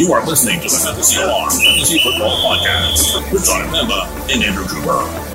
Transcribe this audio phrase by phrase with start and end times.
[0.00, 4.64] You are listening to the Fantasy Alarm Fantasy Football Podcast with Jon Impemba and Andrew
[4.64, 5.29] Cooper.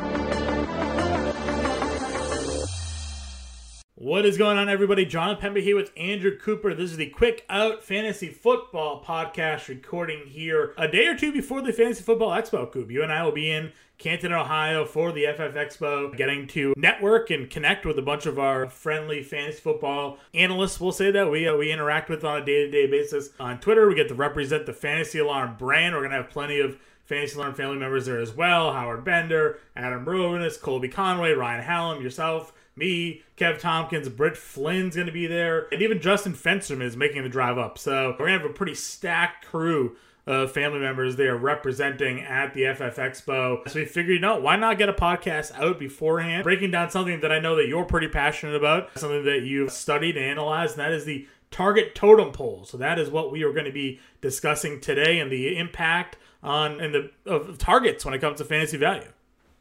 [4.15, 5.03] What is going on, everybody?
[5.05, 6.73] Jon Impemba here with Andrew Cooper.
[6.73, 11.61] This is the Quick Out Fantasy Football podcast recording here a day or two before
[11.61, 12.71] the Fantasy Football Expo.
[12.71, 16.73] Coop, you and I will be in Canton, Ohio for the FF Expo, getting to
[16.77, 20.79] network and connect with a bunch of our friendly fantasy football analysts.
[20.79, 23.59] We'll say that we uh, we interact with on a day to day basis on
[23.59, 23.85] Twitter.
[23.85, 25.93] We get to represent the Fantasy Alarm brand.
[25.93, 28.71] We're gonna have plenty of Fantasy Alarm family members there as well.
[28.71, 35.07] Howard Bender, Adam Rovinus, Colby Conway, Ryan Hallam, yourself me, Kev Tompkins, Britt Flynn's going
[35.07, 37.77] to be there, and even Justin Fensterman is making the drive up.
[37.77, 39.95] So we're going to have a pretty stacked crew
[40.27, 43.67] of family members there representing at the FF Expo.
[43.69, 47.21] So we figured, you know, why not get a podcast out beforehand, breaking down something
[47.21, 50.85] that I know that you're pretty passionate about, something that you've studied and analyzed, and
[50.85, 52.65] that is the target totem pole.
[52.65, 56.81] So that is what we are going to be discussing today and the impact on
[56.81, 59.11] and the of targets when it comes to fantasy value.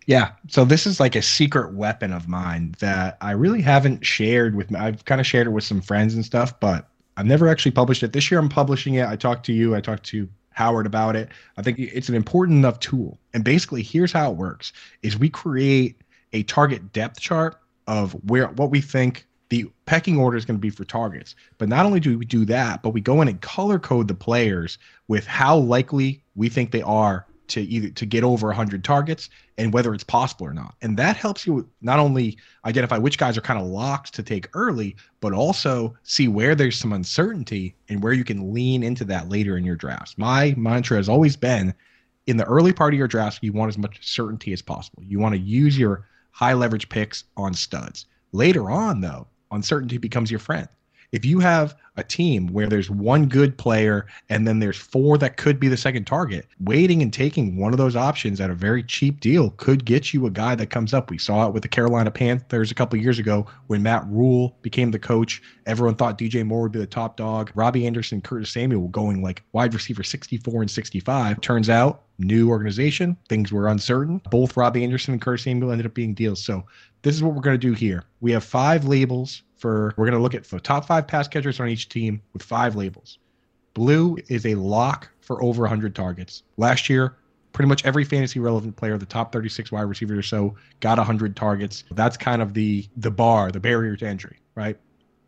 [0.06, 0.33] Yeah.
[0.48, 4.74] So this is like a secret weapon of mine that I really haven't shared with
[4.74, 8.02] I've kind of shared it with some friends and stuff, but I've never actually published
[8.02, 8.12] it.
[8.12, 9.06] This year I'm publishing it.
[9.06, 11.30] I talked to you, I talked to Howard about it.
[11.56, 13.19] I think it's an important enough tool.
[13.33, 16.00] And basically here's how it works is we create
[16.33, 20.61] a target depth chart of where what we think the pecking order is going to
[20.61, 21.34] be for targets.
[21.58, 24.14] But not only do we do that, but we go in and color code the
[24.14, 29.28] players with how likely we think they are to either to get over 100 targets
[29.58, 30.74] and whether it's possible or not.
[30.82, 34.48] And that helps you not only identify which guys are kind of locked to take
[34.54, 39.28] early but also see where there's some uncertainty and where you can lean into that
[39.28, 40.16] later in your drafts.
[40.18, 41.74] My mantra has always been
[42.26, 45.02] in the early part of your drafts you want as much certainty as possible.
[45.02, 48.06] You want to use your high leverage picks on studs.
[48.32, 50.68] Later on though uncertainty becomes your friend
[51.14, 55.36] if you have a team where there's one good player and then there's four that
[55.36, 58.82] could be the second target, waiting and taking one of those options at a very
[58.82, 61.12] cheap deal could get you a guy that comes up.
[61.12, 64.90] We saw it with the Carolina Panthers a couple years ago when Matt Rhule became
[64.90, 65.40] the coach.
[65.66, 67.52] Everyone thought DJ Moore would be the top dog.
[67.55, 71.40] Robbie Anderson, Curtis Samuel going like wide receiver 64 and 65.
[71.42, 74.20] Turns out, new organization, things were uncertain.
[74.33, 76.44] Both Robbie Anderson and Curtis Samuel ended up being deals.
[76.44, 76.64] So
[77.02, 78.02] this is what we're going to do here.
[78.20, 81.58] We have five labels for we're going to look at the top five pass catchers
[81.58, 83.17] on each team with five labels.
[83.73, 86.42] Blue is a lock for over 100 targets.
[86.58, 87.17] Last year,
[87.55, 91.35] pretty much every fantasy relevant player, the top 36 wide receivers or so, got 100
[91.35, 91.85] targets.
[91.92, 94.77] That's kind of the the bar, the barrier to entry, right?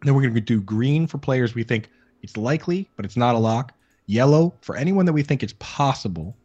[0.03, 1.89] Then we're going to do green for players we think
[2.21, 3.73] it's likely, but it's not a lock.
[4.05, 6.37] Yellow for anyone that we think it's possible.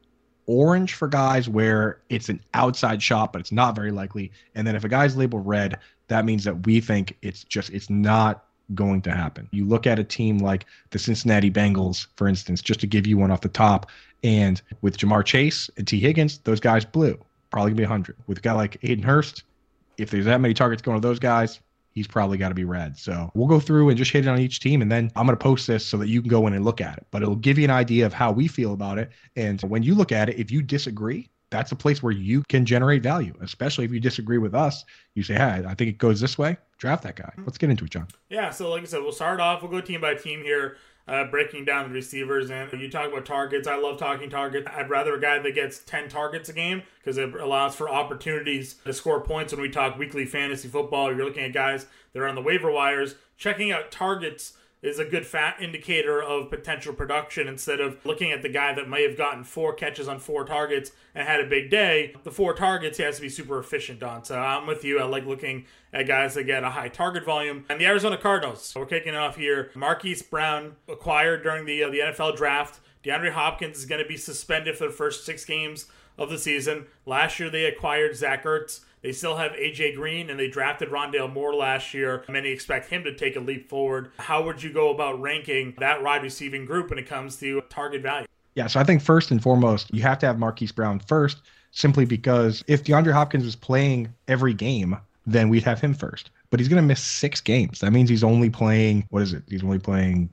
[0.45, 4.31] Orange for guys where it's an outside shot, but it's not very likely.
[4.55, 5.77] And then if a guy's labeled red,
[6.11, 8.45] that means that we think it's just it's not
[8.75, 9.49] going to happen.
[9.51, 13.17] You look at a team like the Cincinnati Bengals, for instance, just to give you
[13.17, 13.89] one off the top,
[14.23, 17.17] and with Ja'Marr Chase and Tee Higgins, those guys blue.
[17.49, 18.15] Probably gonna be 100.
[18.27, 19.43] With a guy like Hayden Hurst,
[19.97, 21.59] if there's that many targets going to those guys,
[21.93, 22.97] he's probably got to be red.
[22.97, 25.37] So we'll go through and just hit it on each team, and then I'm going
[25.37, 27.05] to post this so that you can go in and look at it.
[27.11, 29.11] But it'll give you an idea of how we feel about it.
[29.35, 32.65] And when you look at it, if you disagree, that's a place where you can
[32.65, 34.85] generate value, especially if you disagree with us.
[35.13, 36.57] You say, hey, I think it goes this way.
[36.77, 37.31] Draft that guy.
[37.39, 38.07] Let's get into it, John.
[38.29, 38.49] Yeah.
[38.49, 39.61] So, like I said, we'll start off.
[39.61, 42.49] We'll go team by team here, uh, breaking down the receivers.
[42.49, 43.67] And you talk about targets.
[43.67, 44.67] I love talking targets.
[44.73, 48.75] I'd rather a guy that gets 10 targets a game because it allows for opportunities
[48.85, 51.13] to score points when we talk weekly fantasy football.
[51.13, 55.05] You're looking at guys that are on the waiver wires, checking out targets is a
[55.05, 59.17] good fat indicator of potential production instead of looking at the guy that may have
[59.17, 62.15] gotten four catches on four targets and had a big day.
[62.23, 64.23] The four targets he has to be super efficient on.
[64.23, 64.99] So I'm with you.
[64.99, 67.65] I like looking at guys that get a high target volume.
[67.69, 69.71] And the Arizona Cardinals, we're kicking off here.
[69.75, 72.79] Marquise Brown acquired during the uh, the NFL draft.
[73.03, 76.85] DeAndre Hopkins is going to be suspended for the first six games of the season.
[77.05, 78.81] Last year they acquired Zach Ertz.
[79.01, 82.23] They still have AJ Green and they drafted Rondale Moore last year.
[82.29, 84.11] Many expect him to take a leap forward.
[84.17, 88.03] How would you go about ranking that wide receiving group when it comes to target
[88.03, 88.27] value?
[88.53, 91.41] Yeah, so I think first and foremost, you have to have Marquise Brown first,
[91.71, 96.29] simply because if DeAndre Hopkins was playing every game, then we'd have him first.
[96.49, 97.79] But he's going to miss six games.
[97.79, 99.43] That means he's only playing, what is it?
[99.47, 100.29] He's only playing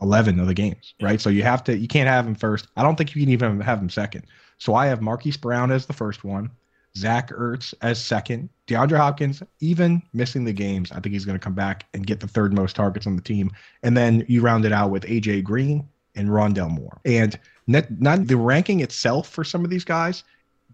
[0.00, 1.20] 11 of the games, right?
[1.20, 2.68] So you have to, you can't have him first.
[2.76, 4.26] I don't think you can even have him second.
[4.58, 6.50] So I have Marquise Brown as the first one.
[6.96, 8.48] Zach Ertz as second.
[8.68, 12.20] DeAndre Hopkins, even missing the games, I think he's going to come back and get
[12.20, 13.50] the third most targets on the team.
[13.82, 17.00] And then you round it out with AJ Green and Rondale Moore.
[17.04, 20.22] And net, not the ranking itself for some of these guys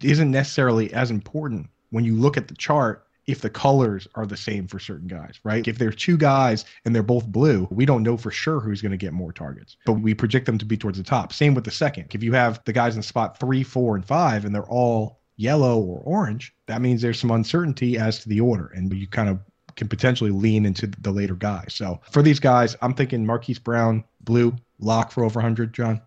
[0.03, 4.37] isn't necessarily as important when you look at the chart if the colors are the
[4.37, 5.67] same for certain guys, right?
[5.67, 8.93] If there's two guys and they're both blue, we don't know for sure who's going
[8.93, 11.33] to get more targets, but we project them to be towards the top.
[11.33, 12.07] Same with the second.
[12.13, 15.81] If you have the guys in spot three, four, and five, and they're all yellow
[15.81, 19.41] or orange, that means there's some uncertainty as to the order, and you kind of
[19.77, 21.73] can potentially lean into the later guys.
[21.73, 26.03] So for these guys, I'm thinking Marquise Brown, blue, lock for over 100, John.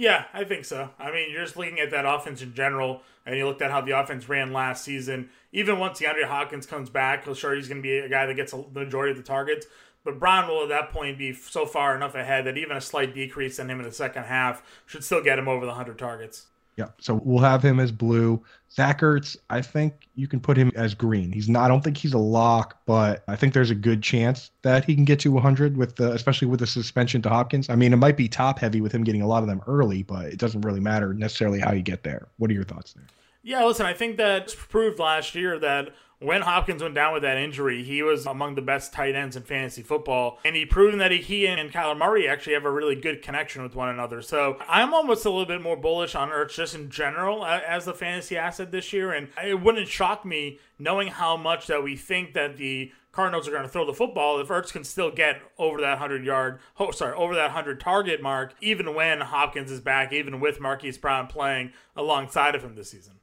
[0.00, 0.88] Yeah, I think so.
[0.98, 3.82] I mean, you're just looking at that offense in general, and you looked at how
[3.82, 5.28] the offense ran last season.
[5.52, 8.32] Even once DeAndre Hopkins comes back, he'll sure he's going to be a guy that
[8.32, 9.66] gets the majority of the targets.
[10.02, 13.14] But Brown will at that point be so far enough ahead that even a slight
[13.14, 16.46] decrease in him in the second half should still get him over the 100 targets.
[16.76, 16.86] Yeah.
[16.98, 18.42] So we'll have him as blue.
[18.72, 21.32] Zach Ertz, I think you can put him as green.
[21.32, 21.64] He's not.
[21.64, 24.94] I don't think he's a lock, but I think there's a good chance that he
[24.94, 27.68] can get to 100 with the, especially with the suspension to Hopkins.
[27.68, 30.04] I mean, it might be top heavy with him getting a lot of them early,
[30.04, 32.28] but it doesn't really matter necessarily how you get there.
[32.38, 33.06] What are your thoughts there?
[33.42, 35.90] Yeah, listen, I think that proved last year that
[36.20, 39.42] when Hopkins went down with that injury, he was among the best tight ends in
[39.42, 40.38] fantasy football.
[40.44, 43.74] And he proven that he and Kyler Murray actually have a really good connection with
[43.74, 44.20] one another.
[44.20, 47.94] So I'm almost a little bit more bullish on Ertz just in general as the
[47.94, 49.12] fantasy asset this year.
[49.12, 53.50] And it wouldn't shock me knowing how much that we think that the Cardinals are
[53.50, 56.92] going to throw the football, if Ertz can still get over that 100 yard, oh,
[56.92, 61.26] sorry, over that 100 target mark, even when Hopkins is back, even with Marquise Brown
[61.26, 63.19] playing alongside of him this season.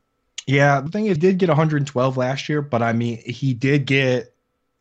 [0.48, 4.34] Yeah, the thing is, did get 112 last year, but I mean, he did get.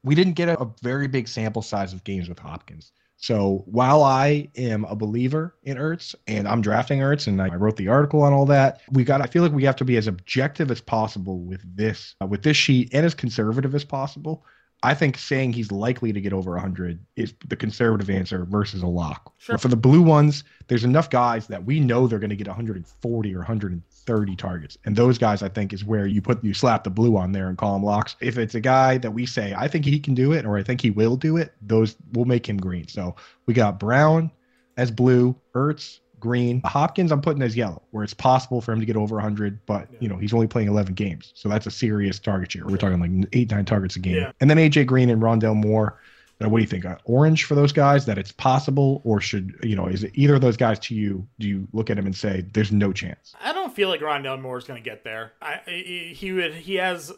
[0.04, 2.92] We didn't get a, a very big sample size of games with Hopkins.
[3.16, 7.76] So while I am a believer in Ertz and I'm drafting Ertz and I wrote
[7.76, 10.06] the article on all that, we got I feel like we have to be as
[10.06, 14.44] objective as possible with this uh, with this sheet and as conservative as possible
[14.82, 18.86] I think saying he's likely to get over 100 is the conservative answer versus a
[18.86, 19.32] lock.
[19.38, 19.58] Sure.
[19.58, 23.34] For the blue ones, there's enough guys that we know they're going to get 140
[23.34, 23.42] or
[24.08, 24.78] 130 targets.
[24.84, 27.48] And those guys, I think, is where you put you slap the blue on there
[27.48, 28.16] and call him locks.
[28.20, 30.62] If it's a guy that we say, I think he can do it or I
[30.62, 32.88] think he will do it, those will make him green.
[32.88, 33.16] So
[33.46, 34.30] we got Brown
[34.76, 36.60] as blue, Ertz, green.
[36.64, 39.88] Hopkins, I'm putting as yellow, where it's possible for him to get over 100, but
[40.00, 42.66] you know he's only playing 11 games, so that's a serious target share.
[42.66, 44.16] We're talking like eight, nine targets a game.
[44.16, 44.32] Yeah.
[44.40, 45.98] And then AJ Green and Rondale Moore.
[46.38, 46.84] What do you think?
[46.84, 49.86] Uh, orange for those guys that it's possible, or should you know?
[49.86, 51.26] Is it either of those guys to you?
[51.38, 53.34] Do you look at him and say there's no chance?
[53.40, 55.32] I don't feel like Rondale Moore is going to get there.
[55.40, 55.60] I,
[56.14, 56.54] he would.
[56.54, 57.12] He has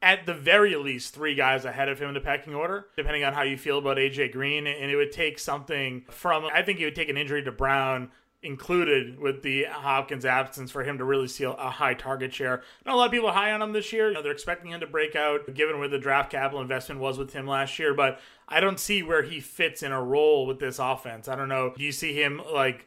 [0.00, 3.32] at the very least three guys ahead of him in the pecking order, depending on
[3.32, 4.66] how you feel about AJ Green.
[4.66, 8.10] And it would take something from, I think it would take an injury to Brown
[8.42, 12.62] included with the Hopkins absence for him to really see a high target share.
[12.84, 14.08] Not a lot of people are high on him this year.
[14.08, 17.18] You know, they're expecting him to break out given where the draft capital investment was
[17.18, 18.18] with him last year, but
[18.52, 21.26] I don't see where he fits in a role with this offense.
[21.26, 21.72] I don't know.
[21.74, 22.86] Do you see him like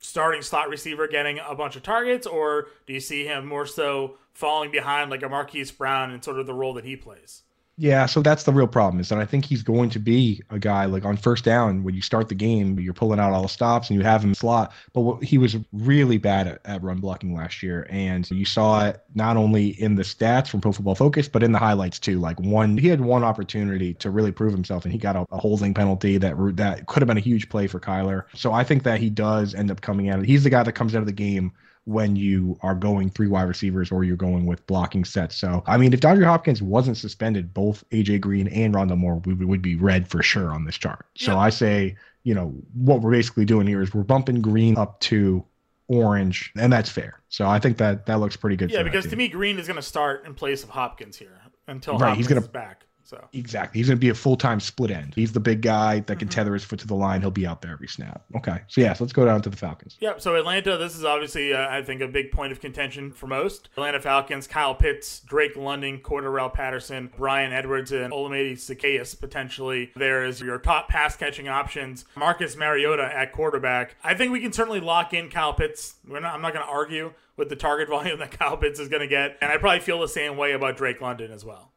[0.00, 4.18] starting slot receiver getting a bunch of targets or do you see him more so
[4.32, 7.43] falling behind like a Marquise Brown in sort of the role that he plays?
[7.76, 10.60] Yeah, so that's the real problem is that I think he's going to be a
[10.60, 13.48] guy like on first down when you start the game, you're pulling out all the
[13.48, 14.72] stops and you have him slot.
[14.92, 18.86] But what, he was really bad at, at run blocking last year, and you saw
[18.86, 22.20] it not only in the stats from Pro Football Focus, but in the highlights too.
[22.20, 25.38] Like one, he had one opportunity to really prove himself, and he got a, a
[25.38, 28.22] holding penalty that that could have been a huge play for Kyler.
[28.36, 30.24] So I think that he does end up coming out.
[30.24, 31.52] He's the guy that comes out of the game
[31.86, 35.36] when you are going three wide receivers or you're going with blocking sets.
[35.36, 39.34] So, I mean, if DeAndre Hopkins wasn't suspended, both AJ Green and Rondale Moore we
[39.34, 41.06] would be red for sure on this chart.
[41.16, 41.38] So yeah.
[41.38, 45.44] I say, you know, what we're basically doing here is we're bumping Green up to
[45.88, 47.20] orange, and that's fair.
[47.28, 48.70] So I think that that looks pretty good.
[48.70, 51.94] Yeah, because to me, Green is going to start in place of Hopkins here until
[51.94, 52.83] right, Hopkins he's gonna, is back.
[53.04, 55.12] So exactly, he's going to be a full time split end.
[55.14, 56.28] He's the big guy that can mm-hmm.
[56.28, 57.20] tether his foot to the line.
[57.20, 58.24] He'll be out there every snap.
[58.34, 59.98] Okay, so yeah, so let's go down to the Falcons.
[60.00, 60.22] Yep.
[60.22, 63.68] So Atlanta, this is obviously uh, I think a big point of contention for most.
[63.76, 70.24] Atlanta Falcons: Kyle Pitts, Drake London, Cordarrelle Patterson, Bryan Edwards, and Olamide Zaccheaus potentially there
[70.24, 72.06] is your top pass catching options.
[72.16, 73.96] Marcus Mariota at quarterback.
[74.02, 75.96] I think we can certainly lock in Kyle Pitts.
[76.06, 79.02] Not, I'm not going to argue with the target volume that Kyle Pitts is going
[79.02, 81.73] to get, and I probably feel the same way about Drake London as well.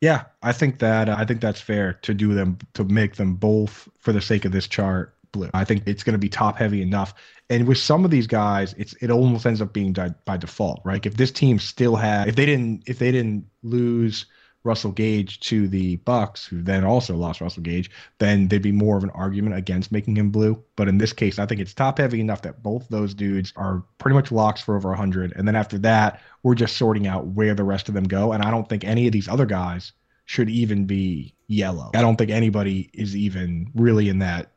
[0.00, 3.88] Yeah, I think that I think that's fair to do them to make them both
[3.98, 5.50] for the sake of this chart blue.
[5.54, 7.14] I think it's going to be top heavy enough.
[7.48, 10.82] And with some of these guys, it's it almost ends up being by, by default,
[10.84, 11.04] right?
[11.04, 14.26] If this team still had if they didn't if they didn't lose
[14.66, 18.98] Russell Gage to the Bucs, who then also lost Russell Gage, then there'd be more
[18.98, 20.62] of an argument against making him blue.
[20.74, 23.82] But in this case, I think it's top heavy enough that both those dudes are
[23.98, 25.32] pretty much locks for over 100.
[25.36, 28.32] And then after that, we're just sorting out where the rest of them go.
[28.32, 29.92] And I don't think any of these other guys
[30.26, 31.90] should even be yellow.
[31.94, 34.52] I don't think anybody is even really in that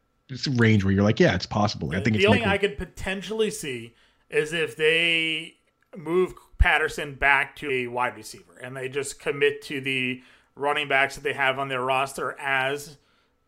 [0.56, 1.92] range where you're like, yeah, it's possible.
[1.94, 2.44] I think the only.
[2.44, 3.94] I could potentially see
[4.30, 5.56] is if they
[5.96, 10.22] move Patterson back to a wide receiver and they just commit to the
[10.56, 12.98] running backs that they have on their roster as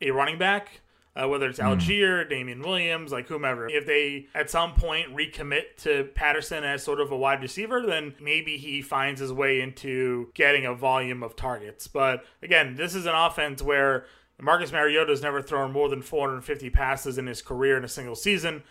[0.02, 0.82] a running back.
[1.14, 3.68] Uh, whether it's Allgeier, Damien Williams, like whomever.
[3.68, 8.16] If they at some point recommit to Patterson as sort of a wide receiver, then
[8.22, 11.86] maybe he finds his way into getting a volume of targets.
[11.86, 14.06] But again, this is an offense where
[14.40, 18.16] Marcus Mariota has never thrown more than 450 passes in his career in a single
[18.16, 18.64] season.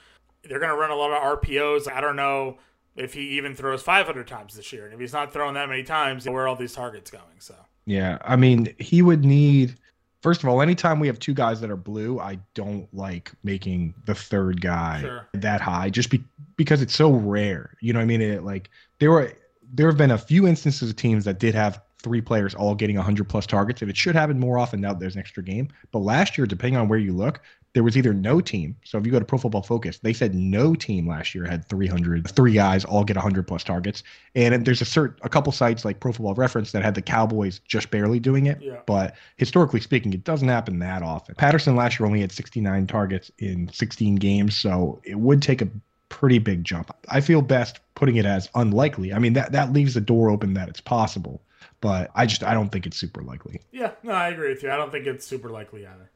[0.43, 1.93] They're going to run a lot of RPOs.
[1.93, 2.57] I don't know
[3.01, 4.85] if he even throws 500 times this year.
[4.85, 7.25] And if he's not throwing that many times, where are all these targets going?
[7.39, 7.55] So,
[7.87, 9.77] Yeah, I mean, he would need.
[10.23, 13.95] First of all, anytime we have two guys that are blue, I don't like making
[14.05, 15.29] the third guy Sure.
[15.33, 16.23] that high, just be,
[16.57, 17.75] because it's so rare.
[17.81, 18.21] You know what I mean?
[18.21, 19.33] It, like there were,
[19.73, 22.97] there have been a few instances of teams that did have three players all getting
[22.97, 25.69] 100 plus targets, If it should happen more often now that there's an extra game.
[25.91, 27.41] But last year, depending on where you look,
[27.73, 28.77] there was either no team.
[28.85, 31.69] So if you go to Pro Football Focus, they said no team last year had
[31.69, 34.03] 300, three guys all get 100 plus targets.
[34.35, 37.61] And there's a certain a couple sites like Pro Football Reference that had the Cowboys
[37.61, 38.61] just barely doing it.
[38.61, 38.81] Yeah.
[38.87, 41.37] But historically speaking, it doesn't happen that often.
[41.37, 45.69] Patterson last year only had 69 targets in 16 games, so it would take a
[46.09, 46.95] pretty big jump.
[47.09, 49.13] I feel best putting it as unlikely.
[49.13, 51.41] I mean that that leaves the door open that it's possible,
[51.81, 53.61] but I just I don't think it's super likely.
[53.71, 54.73] yeah, no, I agree with you.
[54.73, 56.11] I don't think it's super likely either.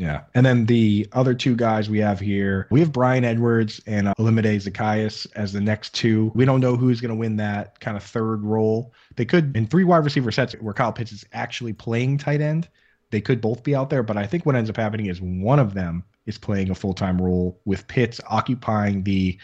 [0.00, 0.22] Yeah.
[0.34, 4.14] And then the other two guys we have here, we have Bryan Edwards and uh,
[4.18, 6.32] Olamide Zaccheaus as the next two.
[6.34, 8.94] We don't know who's going to win that kind of third role.
[9.16, 12.66] They could, in three wide receiver sets where Kyle Pitts is actually playing tight end,
[13.10, 14.02] they could both be out there.
[14.02, 16.94] But I think what ends up happening is one of them is playing a full
[16.94, 19.38] time role with Pitts occupying the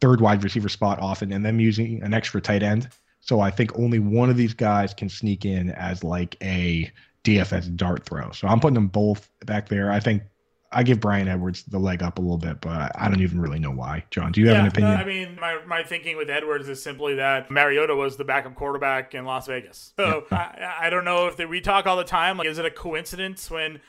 [0.00, 2.88] third wide receiver spot often and them using an extra tight end.
[3.20, 6.90] So I think only one of these guys can sneak in as like a
[7.28, 8.30] DFS dart throw.
[8.32, 9.90] So I'm putting them both back there.
[9.90, 10.22] I think
[10.70, 13.58] I give Bryan Edwards the leg up a little bit, but I don't even really
[13.58, 14.04] know why.
[14.10, 14.94] John, do you have yeah, an opinion?
[14.94, 18.54] No, I mean, my, my thinking with Edwards is simply that Mariota was the backup
[18.54, 19.92] quarterback in Las Vegas.
[19.96, 22.36] So I, I don't know if they, we talk all the time.
[22.36, 23.80] Like, is it a coincidence when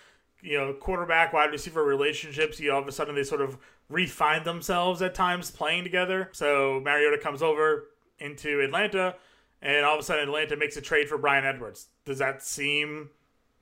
[0.41, 2.60] you know quarterback wide receiver relationships?
[2.60, 3.58] You all of a sudden they sort of
[3.89, 6.29] refine themselves at times playing together.
[6.31, 9.15] So Mariota comes over into Atlanta,
[9.62, 11.88] and all of a sudden Atlanta makes a trade for Bryan Edwards.
[12.05, 13.10] Does that seem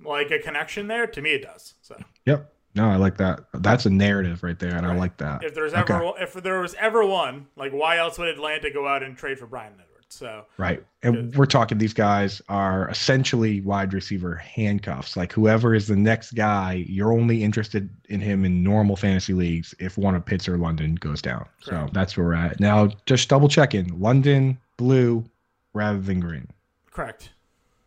[0.04, 1.08] like a connection there?
[1.08, 1.74] To me, it does.
[1.82, 1.98] So.
[2.26, 2.54] yep.
[2.76, 3.40] No, I like that.
[3.56, 5.44] That's a narrative right there, and I like that.
[5.44, 6.24] If there's ever Okay.
[6.24, 9.48] if there was ever one, like why else would Atlanta go out and trade for
[9.48, 9.88] Bryan Edwards?
[10.10, 10.84] So Right.
[11.02, 15.18] And we're talking these guys are essentially wide receiver handcuffs.
[15.18, 19.74] Like whoever is the next guy, you're only interested in him in normal fantasy leagues
[19.80, 21.48] if one of Pitts or London goes down.
[21.62, 22.60] So that's where we're at.
[22.60, 24.00] Now just double checking.
[24.00, 25.26] London blue
[25.74, 26.48] rather than green.
[26.92, 27.32] correct.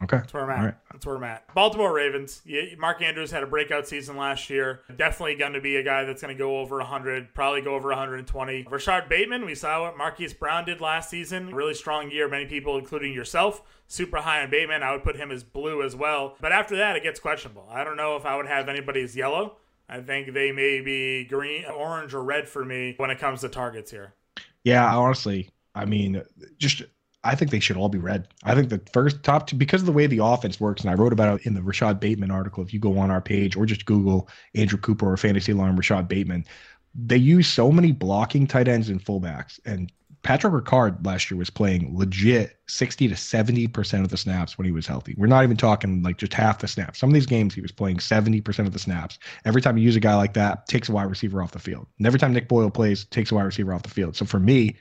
[0.02, 0.16] Okay.
[0.16, 0.64] That's where I'm at.
[0.64, 0.75] Right.
[0.92, 1.54] That's where I'm at.
[1.54, 2.40] Baltimore Ravens.
[2.47, 4.80] Yeah, Mark Andrews had a breakout season last year.
[4.97, 7.90] Definitely going to be a guy that's going to go over 100, probably go over
[7.90, 8.66] 120.
[8.71, 11.54] Rashod Bateman, we saw what Marquise Brown did last season.
[11.54, 12.28] Really strong year.
[12.28, 14.83] Many people, including yourself, super high on Bateman.
[14.83, 16.37] I would put him as blue as well.
[16.40, 17.69] But after that, it gets questionable.
[17.71, 19.57] I don't know if I would have anybody as yellow.
[19.87, 23.49] I think they may be green, orange, or red for me when it comes to
[23.49, 24.14] targets here.
[24.62, 26.23] Yeah, honestly, I mean,
[26.59, 26.83] just
[27.22, 28.28] I think they should all be red.
[28.44, 30.94] I think the first top two because of the way the offense works, and I
[30.94, 32.62] wrote about it in the Rashod Bateman article.
[32.62, 36.08] If you go on our page or just Google Andrew Cooper or Fantasy Alarm Rashod
[36.08, 36.46] Bateman,
[36.94, 39.60] they use so many blocking tight ends and fullbacks.
[39.66, 44.66] And Patrick Ricard last year was playing legit 60 to 70% of the snaps when
[44.66, 45.14] he was healthy.
[45.16, 46.98] We're not even talking like just half the snaps.
[46.98, 49.18] Some of these games he was playing 70% of the snaps.
[49.44, 51.86] Every time you use a guy like that, takes a wide receiver off the field.
[51.98, 54.16] And every time Nick Boyle plays, takes a wide receiver off the field.
[54.16, 54.76] So for me,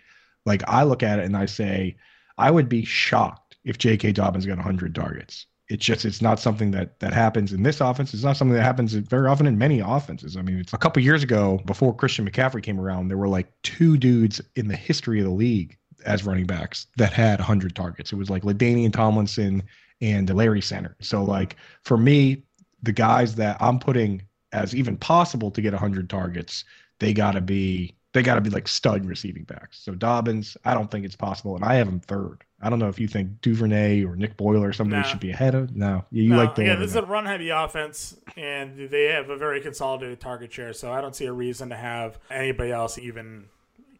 [0.46, 1.96] like I look at it and I say,
[2.40, 4.14] I would be shocked if J.K.
[4.14, 5.46] Dobbins got 100 targets.
[5.68, 8.14] It's just it's not something that that happens in this offense.
[8.14, 10.36] It's not something that happens very often in many offenses.
[10.36, 13.52] I mean, it's a couple years ago before Christian McCaffrey came around, there were like
[13.62, 18.12] two dudes in the history of the league as running backs that had 100 targets.
[18.12, 19.62] It was like LaDainian Tomlinson
[20.02, 20.96] and Larry Center.
[21.02, 22.44] So like for me,
[22.82, 26.64] the guys that I'm putting as even possible to get 100 targets,
[27.00, 29.80] they got to be they got to be like stud receiving backs.
[29.80, 32.44] So Dobbins, I don't think it's possible, and I have him third.
[32.62, 35.08] I don't know if you think Duvernay or Nick Boyle or somebody Nah.
[35.08, 35.76] should be ahead of.
[35.76, 39.06] No, you, you No, like the yeah, this is a run heavy offense, and they
[39.06, 42.72] have a very consolidated target share, so I don't see a reason to have anybody
[42.72, 43.46] else even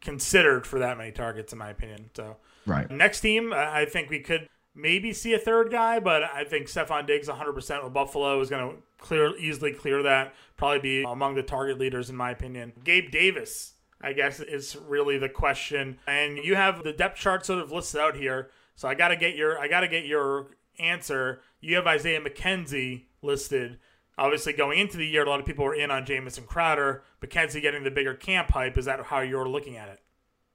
[0.02, 2.10] considered for that many targets, in my opinion.
[2.16, 2.90] So, right.
[2.90, 6.68] next team, I I think we could maybe see a third guy, but I think
[6.68, 10.34] Stefon Diggs 100% with Buffalo is going to clear easily clear that.
[10.58, 12.74] Probably be among the target leaders, in my opinion.
[12.84, 16.00] Gabe Davis, I guess, is really the question.
[16.08, 19.16] And you have the depth chart sort of listed out here, so I got to
[19.16, 21.42] get your I got to get your answer.
[21.60, 23.80] You have Isaiah McKenzie listed.
[24.18, 27.04] Obviously, going into the year, a lot of people were in on Jamison Crowder.
[27.22, 28.78] McKenzie getting the bigger camp hype.
[28.78, 30.02] Is that how you're looking at it?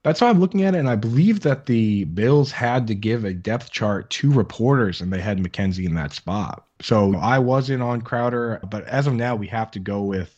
[0.03, 0.77] That's how I'm looking at it.
[0.77, 5.11] And I believe that the Bills had to give a depth chart to reporters and
[5.11, 6.67] they had McKenzie in that spot.
[6.79, 10.34] So I wasn't on Crowder, but as of now, we have to go with,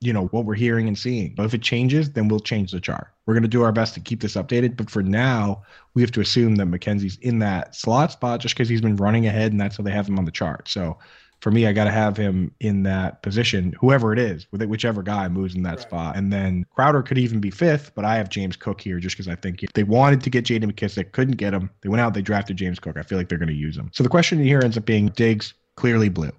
[0.00, 1.34] you know, what we're hearing and seeing.
[1.34, 3.08] But if it changes, then we'll change the chart.
[3.26, 4.76] We're going to do our best to keep this updated.
[4.76, 5.62] But for now,
[5.94, 9.26] we have to assume that McKenzie's in that slot spot just because he's been running
[9.26, 10.68] ahead and that's how they have him on the chart.
[10.68, 10.98] So
[11.40, 15.28] for me, I got to have him in that position, whoever it is, whichever guy
[15.28, 15.80] moves in that right.
[15.80, 16.16] spot.
[16.16, 19.28] And then Crowder could even be fifth, but I have James Cook here just because
[19.28, 20.66] I think if they wanted to get J.D.
[20.66, 21.70] McKissic, couldn't get him.
[21.82, 22.96] They went out, they drafted James Cook.
[22.96, 23.90] I feel like they're going to use him.
[23.92, 26.32] So the question here ends up being Diggs, clearly blue.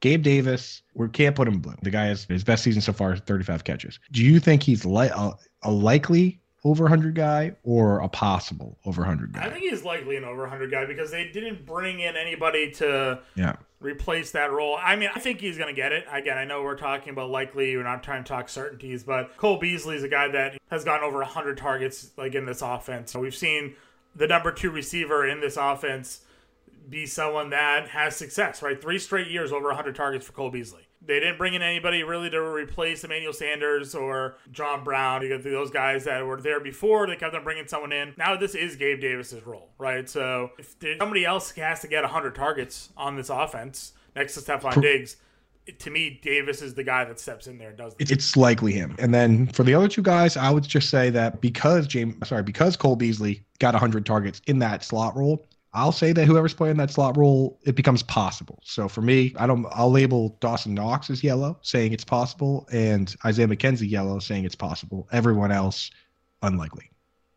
[0.00, 1.74] Gabe Davis, we can't put him blue.
[1.82, 3.98] The guy has his best season so far, 35 catches.
[4.12, 9.02] Do you think he's li- a, a likely over 100 guy or a possible over
[9.02, 9.46] 100 guy?
[9.46, 13.20] I think he's likely an over 100 guy because they didn't bring in anybody to
[13.34, 13.56] yeah.
[13.80, 14.78] replace that role.
[14.80, 16.04] I mean, I think he's going to get it.
[16.12, 19.58] Again, I know we're talking about likely, we're not trying to talk certainties, but Cole
[19.58, 23.14] Beasley is a guy that has gotten over 100 targets like in this offense.
[23.14, 23.74] We've seen
[24.14, 26.20] the number 2 receiver in this offense
[26.88, 28.80] be someone that has success, right?
[28.80, 30.88] 3 straight years over 100 targets for Cole Beasley.
[31.00, 35.22] They didn't bring in anybody really to replace Emmanuel Sanders or John Brown.
[35.22, 37.06] You got those guys that were there before.
[37.06, 38.14] They kept on bringing someone in.
[38.18, 40.08] Now this is Gabe Davis's role, right?
[40.08, 44.82] So if somebody else has to get 100 targets on this offense next to Stefon
[44.82, 45.16] Diggs,
[45.78, 47.94] to me, Davis is the guy that steps in there and does.
[47.94, 48.10] This.
[48.10, 48.96] It's likely him.
[48.98, 52.42] And then for the other two guys, I would just say that because James, sorry,
[52.42, 56.78] because Cole Beasley got 100 targets in that slot role, I'll say that whoever's playing
[56.78, 58.58] that slot role, it becomes possible.
[58.64, 59.66] So for me, I don't.
[59.72, 64.54] I'll label Dawson Knox as yellow, saying it's possible, and Isaiah McKenzie yellow, saying it's
[64.54, 65.06] possible.
[65.12, 65.90] Everyone else,
[66.42, 66.90] unlikely.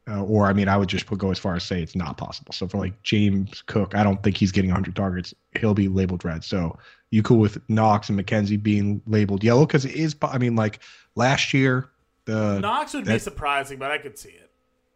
[0.09, 2.17] Uh, or I mean, I would just put, go as far as say it's not
[2.17, 2.53] possible.
[2.53, 5.33] So for like James Cook, I don't think he's getting 100 targets.
[5.59, 6.43] He'll be labeled red.
[6.43, 6.77] So
[7.11, 10.15] you cool with Knox and McKenzie being labeled yellow because it is.
[10.21, 10.79] I mean, like
[11.15, 11.89] last year,
[12.25, 14.51] the Knox would that, be surprising, but I could see it.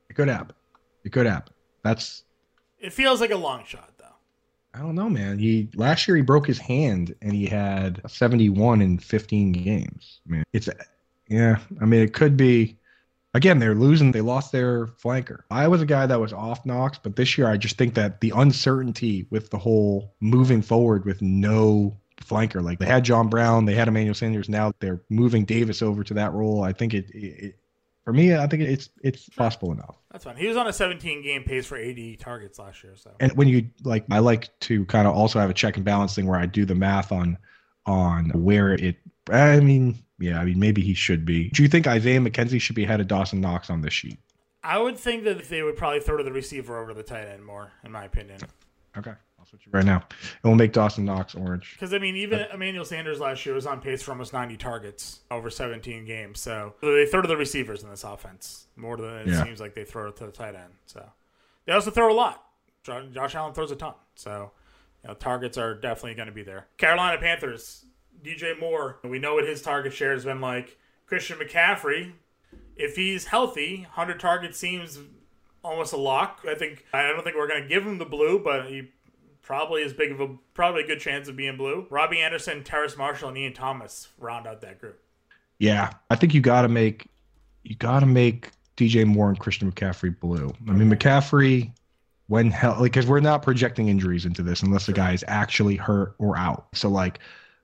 [0.09, 0.55] It could happen.
[1.03, 1.53] It could happen.
[1.83, 2.23] That's
[2.85, 4.05] it feels like a long shot, though.
[4.73, 5.39] I don't know, man.
[5.39, 10.19] He last year he broke his hand and he had 71 in 15 games.
[10.27, 10.69] I mean, it's
[11.27, 11.57] yeah.
[11.81, 12.77] I mean, it could be.
[13.33, 14.13] Again, they're losing.
[14.13, 15.41] They lost their flanker.
[15.51, 18.21] I was a guy that was off Knox, but this year I just think that
[18.21, 23.65] the uncertainty with the whole moving forward with no flanker, like they had John Brown,
[23.65, 24.47] they had Emmanuel Sanders.
[24.47, 26.63] Now they're moving Davis over to that role.
[26.63, 27.59] I think it, it
[28.05, 29.97] for me, I think it's it's possible enough.
[30.15, 30.37] That's fine.
[30.37, 32.93] He was on a 17 game pace for 80 targets last year.
[32.95, 35.83] So, and when you like, I like to kind of also have a check and
[35.83, 37.37] balance thing where I do the math on
[37.85, 38.95] on where it.
[39.29, 41.49] I mean, yeah, I mean maybe he should be.
[41.49, 44.17] Do you think Isaiah McKenzie should be ahead of Dawson Knox on this sheet?
[44.63, 47.45] I would think that they would probably throw to the receiver over the tight end
[47.45, 48.39] more, in my opinion.
[48.97, 49.15] Okay.
[49.45, 49.97] I'll switch it right now.
[49.97, 51.73] And we'll make Dawson Knox orange.
[51.73, 55.19] Because, I mean, even Emmanuel Sanders last year was on pace for almost 90 targets
[55.29, 56.39] over 17 games.
[56.39, 59.43] So they throw to the receivers in this offense more than it yeah.
[59.43, 60.73] seems like they throw to the tight end.
[60.85, 61.07] So
[61.65, 62.43] they also throw a lot.
[62.83, 63.93] Josh Allen throws a ton.
[64.15, 64.51] So
[65.03, 66.67] you know, targets are definitely going to be there.
[66.77, 67.85] Carolina Panthers,
[68.23, 68.99] DJ Moore.
[69.03, 70.77] We know what his target share has been like.
[71.05, 72.13] Christian McCaffrey,
[72.75, 74.99] if he's healthy, 100 targets seems
[75.65, 76.41] almost a lock.
[76.47, 78.91] I think I don't think we're going to give him the blue, but he
[79.45, 81.85] probably as big of a probably a good chance of being blue.
[81.89, 84.99] Robbie Anderson, Terrace Marshall, and Ian Thomas round out that group.
[85.59, 87.07] Yeah, I think you got to make
[87.63, 90.51] you got to make DJ Moore and Christian McCaffrey blue.
[90.67, 91.71] I mean McCaffrey
[92.27, 95.75] when hell like because we're not projecting injuries into this unless the guy is actually
[95.75, 96.67] hurt or out.
[96.73, 97.19] So like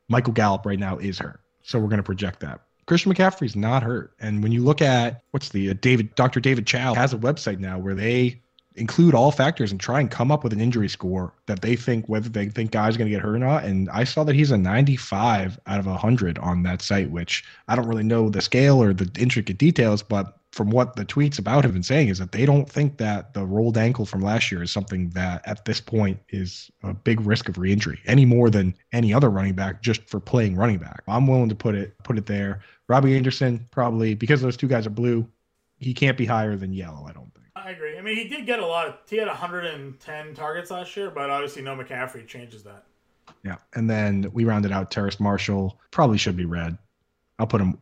[0.08, 2.62] Michael Gallup right now is hurt, so we're going to project that.
[2.86, 6.40] Christian McCaffrey's not hurt, and when you look at what's the uh, David Dr.
[6.40, 8.42] David Chao has a website now where they
[8.76, 12.08] include all factors and try and come up with an injury score that they think
[12.08, 13.64] whether they think guys going to get hurt or not.
[13.64, 17.76] And I saw that he's a 95 out of 100 on that site, which I
[17.76, 21.64] don't really know the scale or the intricate details, but from what the tweets about
[21.64, 24.62] have been saying is that they don't think that the rolled ankle from last year
[24.62, 28.76] is something that at this point is a big risk of re-injury any more than
[28.92, 31.04] any other running back just for playing running back.
[31.08, 32.62] I'm willing to put it put it there.
[32.90, 35.26] Robbie Anderson probably because those two guys are blue,
[35.78, 37.41] he can't be higher than yellow, I don't think.
[37.64, 37.98] I agree.
[37.98, 38.88] I mean, he did get a lot.
[38.88, 42.86] Of, he had 110 targets last year, but obviously no McCaffrey changes that.
[43.44, 45.80] Yeah, and then we rounded out Terrace Marshall.
[45.92, 46.78] Probably should be red.
[47.40, 47.80] I'll put him.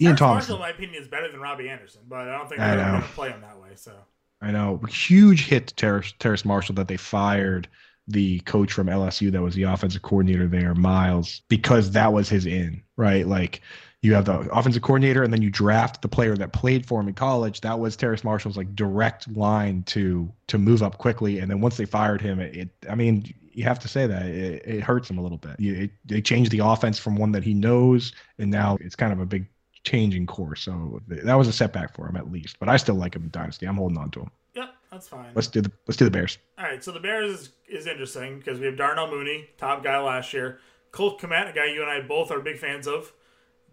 [0.00, 0.48] Ian Thomas.
[0.48, 3.02] Marshall, in my opinion, is better than Robbie Anderson, but I don't think they're going
[3.02, 3.70] to play him that way.
[3.74, 3.92] So
[4.40, 7.68] I know huge hit to Terrace, Terrace Marshall that they fired
[8.06, 12.44] the coach from LSU that was the offensive coordinator there, Miles, because that was his
[12.44, 13.26] in, right?
[13.26, 13.62] Like
[14.04, 17.08] you have the offensive coordinator and then you draft the player that played for him
[17.08, 21.50] in college that was terrace marshall's like direct line to to move up quickly and
[21.50, 24.62] then once they fired him it, it i mean you have to say that it,
[24.66, 27.54] it hurts him a little bit it, they changed the offense from one that he
[27.54, 29.46] knows and now it's kind of a big
[29.84, 30.62] changing course.
[30.62, 32.58] So that was a setback for him at least.
[32.58, 33.66] But I still like him in Dynasty.
[33.66, 34.30] I'm holding on to him.
[34.54, 35.30] Yeah, that's fine.
[35.34, 36.38] Let's do the let's do the Bears.
[36.58, 39.98] All right, so the Bears is, is interesting because we have Darnell Mooney, top guy
[40.00, 40.58] last year.
[40.90, 43.12] Cole Kmet, a guy you and I both are big fans of.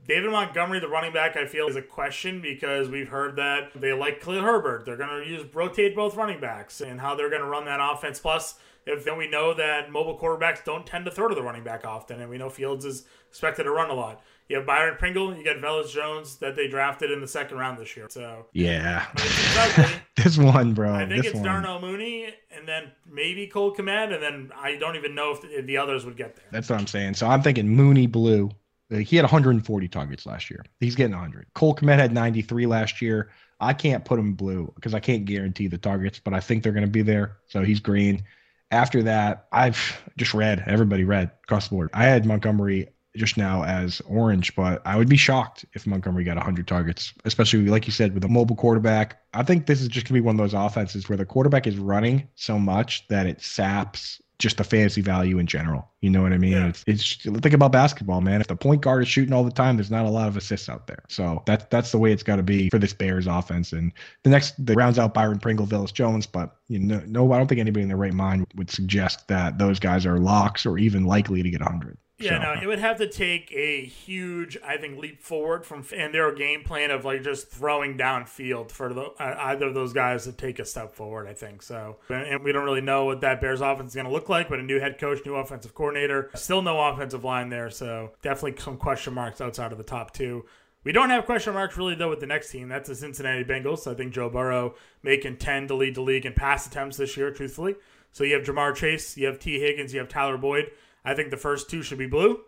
[0.07, 3.93] David Montgomery, the running back, I feel is a question because we've heard that they
[3.93, 4.85] like Khalil Herbert.
[4.85, 7.79] They're going to use rotate both running backs and how they're going to run that
[7.81, 8.19] offense.
[8.19, 11.63] Plus, if then we know that mobile quarterbacks don't tend to throw to the running
[11.63, 14.21] back often, and we know Fields is expected to run a lot.
[14.49, 17.77] You have Byron Pringle, you got Velus Jones that they drafted in the second round
[17.77, 18.07] this year.
[18.09, 19.05] So yeah,
[20.17, 20.93] this one, bro.
[20.93, 21.45] I think this it's one.
[21.45, 25.59] Darnell Mooney, and then maybe Cole Kmet, and then I don't even know if the,
[25.59, 26.45] if the others would get there.
[26.51, 27.13] That's what I'm saying.
[27.13, 28.49] So I'm thinking Mooney Blue.
[28.91, 30.65] He had 140 targets last year.
[30.79, 31.47] He's getting 100.
[31.53, 33.29] Cole Kmet had 93 last year.
[33.59, 36.71] I can't put him blue because I can't guarantee the targets, but I think they're
[36.71, 37.37] going to be there.
[37.47, 38.23] So he's green.
[38.71, 41.89] After that, I've just read everybody read across the board.
[41.93, 46.37] I had Montgomery just now as orange, but I would be shocked if Montgomery got
[46.37, 49.21] 100 targets, especially like you said with a mobile quarterback.
[49.33, 51.67] I think this is just going to be one of those offenses where the quarterback
[51.67, 55.87] is running so much that it saps just the fantasy value in general.
[56.01, 56.53] You know what I mean?
[56.53, 56.67] Yeah.
[56.67, 58.41] It's, it's think about basketball, man.
[58.41, 60.67] If the point guard is shooting all the time, there's not a lot of assists
[60.67, 61.03] out there.
[61.07, 63.71] So that's that's the way it's got to be for this Bears offense.
[63.71, 67.37] And the next the rounds out Byron Pringle, Velus Jones, but you know, no, I
[67.37, 70.77] don't think anybody in their right mind would suggest that those guys are locks or
[70.77, 71.97] even likely to get 100.
[72.21, 75.83] Yeah, So- no, it would have to take a huge, I think, leap forward from
[75.95, 79.93] and their game plan of like just throwing downfield for the, uh, either of those
[79.93, 81.27] guys to take a step forward.
[81.27, 84.05] I think so, and, and we don't really know what that Bears offense is going
[84.07, 84.49] to look like.
[84.49, 88.61] But a new head coach, new offensive coordinator, still no offensive line there, so definitely
[88.61, 90.45] some question marks outside of the top two.
[90.83, 92.67] We don't have question marks really though with the next team.
[92.67, 93.85] That's the Cincinnati Bengals.
[93.85, 97.29] I think Joe Burrow may contend to lead the league in pass attempts this year,
[97.31, 97.75] truthfully.
[98.11, 99.59] So you have Jamar Chase, you have T.
[99.59, 100.71] Higgins, you have Tyler Boyd.
[101.03, 102.41] I think the first two should be blue.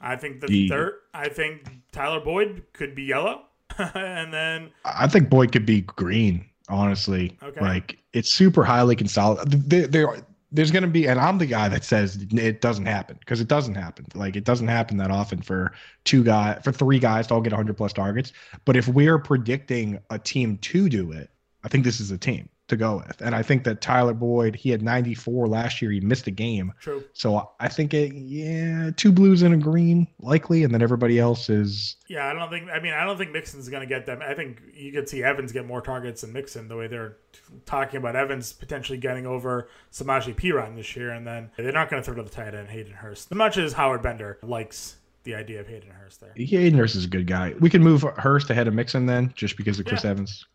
[0.00, 3.44] I think the third, I think Tyler Boyd could be yellow,
[3.78, 7.36] and then I think Boyd could be green, honestly.
[7.42, 7.60] Okay.
[7.60, 9.70] Like it's super highly consolidated.
[9.70, 10.16] There, there,
[10.52, 13.48] there's going to be, and I'm the guy that says it doesn't happen because it
[13.48, 14.06] doesn't happen.
[14.14, 15.72] Like it doesn't happen that often for
[16.04, 18.32] two guys, for three guys to all get 100 plus targets.
[18.64, 21.30] But if we're predicting a team to do it,
[21.64, 23.20] I think this is a team to go with.
[23.20, 25.90] And I think that Tyler Boyd, he had 94 last year.
[25.90, 26.72] He missed a game.
[26.80, 27.04] true.
[27.12, 31.48] So I think it, yeah, two blues and a green likely, and then everybody else
[31.48, 32.68] is Yeah, I don't think.
[32.70, 34.20] I mean, I don't think Mixon's going to get them.
[34.20, 36.68] I think you could see Evans get more targets than Mixon.
[36.68, 37.16] The way they're
[37.66, 42.02] talking about Evans potentially getting over Samaje Perine this year, and then they're not going
[42.02, 43.28] to throw to the tight end Hayden Hurst.
[43.30, 46.32] As much as Howard Bender likes the idea of Hayden Hurst there.
[46.36, 47.54] Hayden Hurst is a good guy.
[47.60, 50.10] We can move Hurst ahead of Mixon then, just because of Chris Yeah.
[50.10, 50.46] Evans.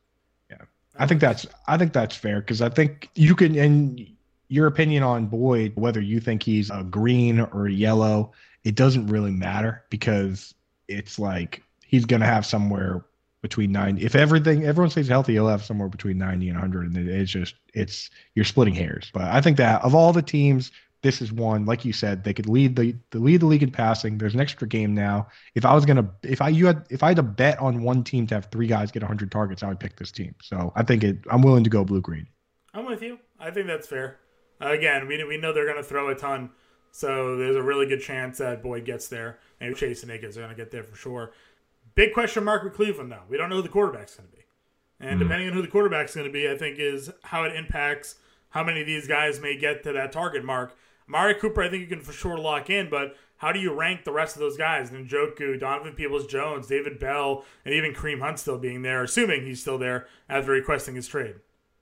[1.02, 4.08] I think that's I think that's fair because I think you can and
[4.50, 8.34] your opinion on Boyd, whether you think he's a green or a yellow,
[8.64, 10.54] it doesn't really matter because
[10.88, 13.04] it's like he's gonna have somewhere
[13.42, 17.10] between 90 if everything everyone stays healthy he'll have somewhere between 90 and 100 and
[17.10, 19.10] it's just it's you're splitting hairs.
[19.12, 22.34] But i think that of all the teams this is one like you said they
[22.34, 25.66] could lead the, the lead the league in passing there's an extra game now if
[25.66, 28.28] i was gonna if i you had if i had to bet on one team
[28.28, 31.04] to have three guys get 100 targets i would pick this team so i think
[31.04, 32.28] it i'm willing to go blue green
[32.74, 33.20] I'm with you.
[33.40, 34.20] I think that's fair.
[34.60, 36.52] Again, we we know they're going to throw a ton,
[36.92, 39.40] so there's a really good chance that Boyd gets there.
[39.60, 41.32] Maybe Chase and Higgins are going to get there for sure.
[41.96, 43.24] Big question mark with Cleveland though.
[43.28, 44.44] We don't know who the quarterback's going to be,
[45.00, 45.20] and mm-hmm.
[45.20, 48.16] depending on who the quarterback's going to be, I think is how it impacts
[48.50, 50.78] how many of these guys may get to that target mark.
[51.14, 54.06] Amari Cooper, I think you can for sure lock in, but how do you rank
[54.06, 54.92] the rest of those guys?
[54.92, 59.60] Njoku, Donovan Peoples Jones, David Bell, and even Kareem Hunt still being there, assuming he's
[59.60, 61.36] still there after requesting his trade.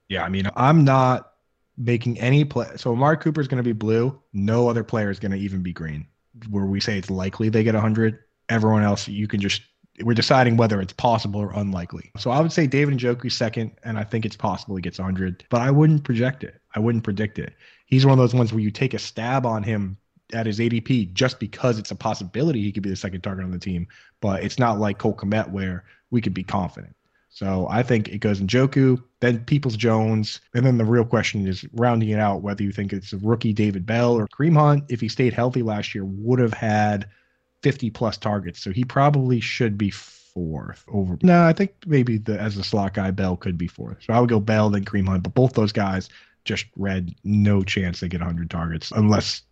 [0.08, 1.34] Yeah, I mean, I'm not
[1.78, 2.70] making any play.
[2.78, 4.20] So Amari Cooper is going to be blue.
[4.34, 6.08] No other player is going to even be green.
[6.50, 8.20] Where we say it's likely they get 100.
[8.50, 9.62] Everyone else, you can just.
[10.04, 12.12] We're deciding whether it's possible or unlikely.
[12.18, 15.00] So I would say David and Njoku second, and I think it's possible he gets
[15.00, 15.46] 100.
[15.50, 16.56] But I wouldn't project it.
[16.76, 17.54] I wouldn't predict it.
[17.86, 19.98] He's one of those ones where you take a stab on him
[20.34, 23.52] at his ADP just because it's a possibility he could be the second target on
[23.52, 23.88] the team.
[24.22, 26.96] But it's not like Cole Kmet where we could be confident.
[27.30, 31.48] So I think it goes in Joku, then Peoples Jones, and then the real question
[31.48, 35.00] is rounding it out whether you think it's rookie David Bell or Kareem Hunt, if
[35.00, 37.08] he stayed healthy last year, would have had
[37.64, 38.62] 50 plus targets.
[38.62, 41.18] So he probably should be fourth over.
[41.22, 43.98] No, I think maybe the as a slot guy, Bell could be fourth.
[44.06, 46.10] So I would go Bell then Kareem Hunt, but both those guys
[46.46, 49.44] just read no chance they get 100 targets unless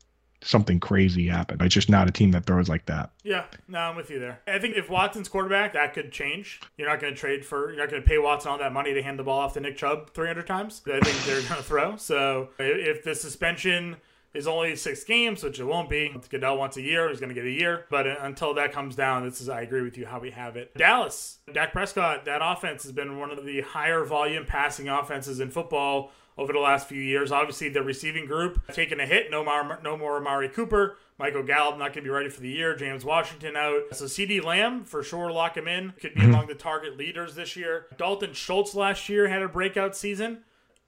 [0.42, 1.62] something crazy happened.
[1.62, 3.12] It's just not a team that throws like that.
[3.24, 4.40] Yeah, no, I'm with you there.
[4.48, 6.62] I think if Watson's quarterback, that could change.
[6.78, 8.94] You're not going to trade for, you're not going to pay Watson all that money
[8.94, 10.82] to hand the ball off to Nick Chubb 300 times.
[10.86, 11.98] I think they're going to throw.
[11.98, 13.98] So if the suspension
[14.38, 16.16] is only six games, which it won't be.
[16.30, 17.86] Goodell wants a year, he's going to get a year.
[17.90, 20.76] But until that comes down, this is, I agree with you, how we have it.
[20.78, 25.50] Dallas, Dak Prescott, that offense has been one of the higher volume passing offenses in
[25.50, 27.32] football over the last few years.
[27.32, 29.32] Obviously, the receiving group taking a hit.
[29.32, 30.98] No more, no more Amari Cooper.
[31.20, 32.76] Michael Gallup not going to be ready for the year.
[32.76, 33.82] James Washington out.
[33.94, 35.94] So CeeDee Lamb for sure lock him in.
[36.00, 36.30] Could be mm-hmm.
[36.30, 37.88] among the target leaders this year.
[37.98, 40.44] Dalton Schultz last year had a breakout season.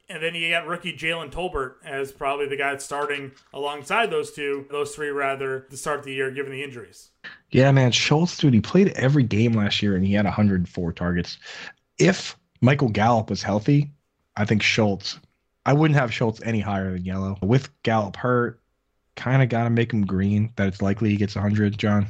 [0.09, 4.31] And then you got rookie Jalen Tolbert as probably the guy that's starting alongside those
[4.31, 7.11] two, those three rather, to start the year given the injuries.
[7.51, 7.91] Yeah, man.
[7.91, 11.37] Schultz, dude, he played every game last year and he had 104 targets.
[11.99, 13.91] If Michael Gallup was healthy,
[14.35, 15.19] I think Schultz,
[15.65, 17.37] I wouldn't have Schultz any higher than yellow.
[17.43, 18.59] With Gallup hurt,
[19.15, 22.07] kind of got to make him green that it's likely he gets 100, John.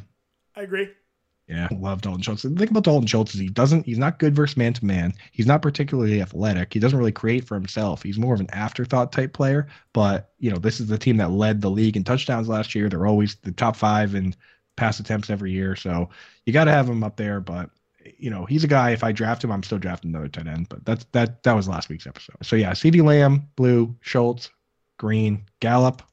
[0.56, 0.90] I agree.
[1.50, 2.44] Yeah, love Dalton Schultz.
[2.44, 3.88] The thing about Dalton Schultz is he doesn't.
[3.88, 5.16] He's not good versus man to man.
[5.32, 6.72] He's not particularly athletic.
[6.72, 8.04] He doesn't really create for himself.
[8.04, 9.68] He's more of an afterthought type player.
[9.92, 12.88] But you know, this is the team that led the league in touchdowns last year.
[12.88, 14.36] They're always the top five in
[14.78, 15.76] pass attempts every year.
[15.76, 16.10] So
[16.46, 17.40] you got to have him up there.
[17.40, 17.72] But
[18.20, 18.92] you know, he's a guy.
[18.92, 20.70] If I draft him, I'm still drafting another tight end.
[20.70, 21.42] But that's that.
[21.42, 22.38] That was last week's episode.
[22.44, 24.52] So yeah, CeeDee Lamb, blue, Schultz,
[25.00, 26.04] green, Gallup,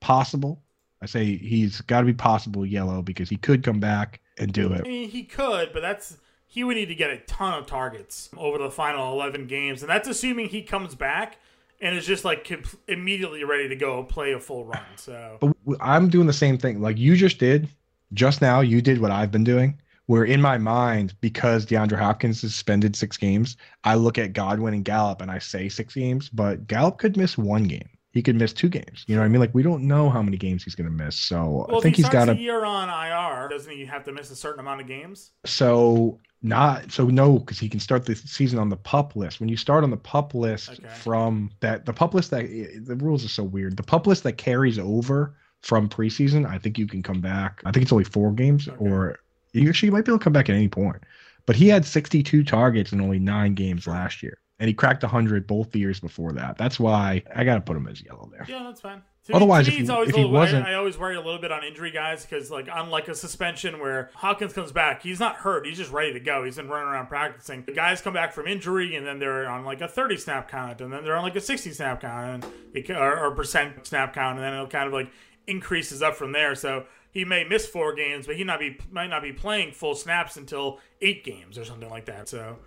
[0.00, 0.62] possible.
[1.02, 4.72] I say he's got to be possible yellow because he could come back and do
[4.72, 4.82] it.
[4.84, 8.30] I mean, he could, but that's he would need to get a ton of targets
[8.36, 11.38] over the final 11 games, and that's assuming he comes back
[11.80, 12.50] and is just like
[12.88, 14.82] immediately ready to go play a full run.
[14.96, 17.68] So but I'm doing the same thing, like you just did
[18.14, 18.60] just now.
[18.60, 19.80] You did what I've been doing.
[20.06, 24.84] Where in my mind, because DeAndre Hopkins suspended six games, I look at Godwin and
[24.84, 28.52] Gallup and I say six games, but Gallup could miss one game he could miss
[28.52, 29.04] two games.
[29.06, 29.40] You know what I mean?
[29.40, 31.16] Like we don't know how many games he's going to miss.
[31.16, 33.48] So well, I think he has got a year on IR.
[33.48, 35.32] Doesn't he have to miss a certain amount of games?
[35.44, 39.38] So not so no, because he can start the season on the pup list.
[39.38, 40.88] When you start on the pup list okay.
[40.88, 42.46] from that, the pup list that
[42.84, 43.76] the rules are so weird.
[43.76, 47.60] The pup list that carries over from preseason, I think you can come back.
[47.66, 48.76] I think it's only four games, okay.
[48.78, 49.18] or
[49.52, 51.02] you actually might be able to come back at any point.
[51.44, 55.46] But he had 62 targets in only nine games last year and he cracked 100
[55.46, 56.56] both the years before that.
[56.56, 58.46] That's why I got to put him as yellow there.
[58.48, 59.02] Yeah, that's fine.
[59.24, 61.50] To Otherwise, me, if, he, if he wasn't, I, I, always worry a little bit
[61.50, 65.66] on injury guys because, like, unlike a suspension where Hopkins comes back, he's not hurt;
[65.66, 66.44] he's just ready to go.
[66.44, 67.64] He's been running around practicing.
[67.64, 70.80] The guys come back from injury, and then they're on like a 30 snap count,
[70.80, 74.14] and then they're on like a 60 snap count, and it, or, or percent snap
[74.14, 75.10] count, and then it'll kind of like
[75.48, 76.54] increases up from there.
[76.54, 79.96] So he may miss four games, but he not be might not be playing full
[79.96, 82.28] snaps until eight games or something like that.
[82.28, 82.58] So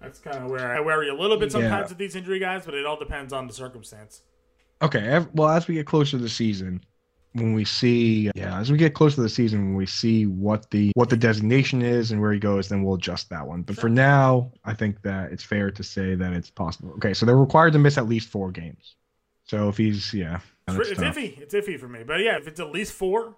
[0.00, 1.88] that's kind of where I worry a little bit sometimes yeah.
[1.88, 4.22] with these injury guys, but it all depends on the circumstance.
[4.82, 5.24] Okay.
[5.32, 6.82] Well, as we get closer to the season,
[7.40, 10.70] when we see yeah as we get closer to the season when we see what
[10.70, 13.76] the what the designation is and where he goes then we'll adjust that one but
[13.76, 17.36] for now i think that it's fair to say that it's possible okay so they're
[17.36, 18.96] required to miss at least four games
[19.44, 22.60] so if he's yeah it's, it's iffy it's iffy for me but yeah if it's
[22.60, 23.36] at least four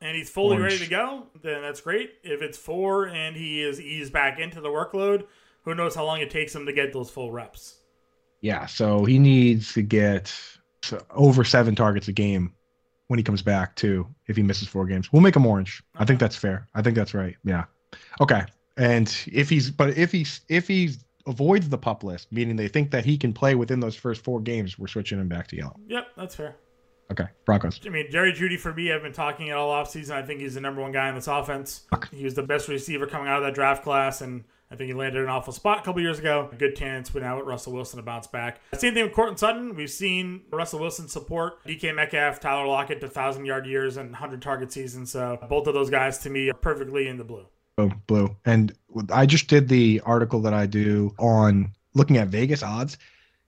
[0.00, 0.74] and he's fully Orange.
[0.74, 4.60] ready to go then that's great if it's four and he is eased back into
[4.60, 5.24] the workload
[5.62, 7.76] who knows how long it takes him to get those full reps.
[8.40, 10.34] Yeah, so he needs to get
[11.10, 12.54] over seven targets a game
[13.08, 14.06] when he comes back too.
[14.26, 15.82] If he misses four games, we'll make him orange.
[15.94, 16.02] Okay.
[16.02, 16.68] I think that's fair.
[16.74, 17.36] I think that's right.
[17.44, 17.64] Yeah.
[18.20, 18.42] Okay.
[18.76, 20.94] And if he's, but if he's, if he
[21.26, 24.40] avoids the pup list, meaning they think that he can play within those first four
[24.40, 25.76] games, we're switching him back to yellow.
[25.88, 26.56] Yep, that's fair.
[27.10, 27.80] Okay, Broncos.
[27.84, 30.12] I mean, Jerry Jeudy for me, I've been talking it all offseason.
[30.12, 31.86] I think he's the number one guy in this offense.
[32.12, 34.94] He was the best receiver coming out of that draft class, and I think he
[34.94, 36.48] landed an awful spot a couple years ago.
[36.52, 38.60] A Good chance but now with Russell Wilson to bounce back.
[38.74, 39.74] Same thing with Courtland Sutton.
[39.74, 44.40] We've seen Russell Wilson support DK Metcalf, Tyler Lockett to 1,000 yard years and 100
[44.40, 45.10] target seasons.
[45.10, 47.46] So both of those guys to me are perfectly in the blue.
[47.78, 48.36] Oh, blue.
[48.44, 48.72] And
[49.10, 52.98] I just did the article that I do on looking at Vegas odds.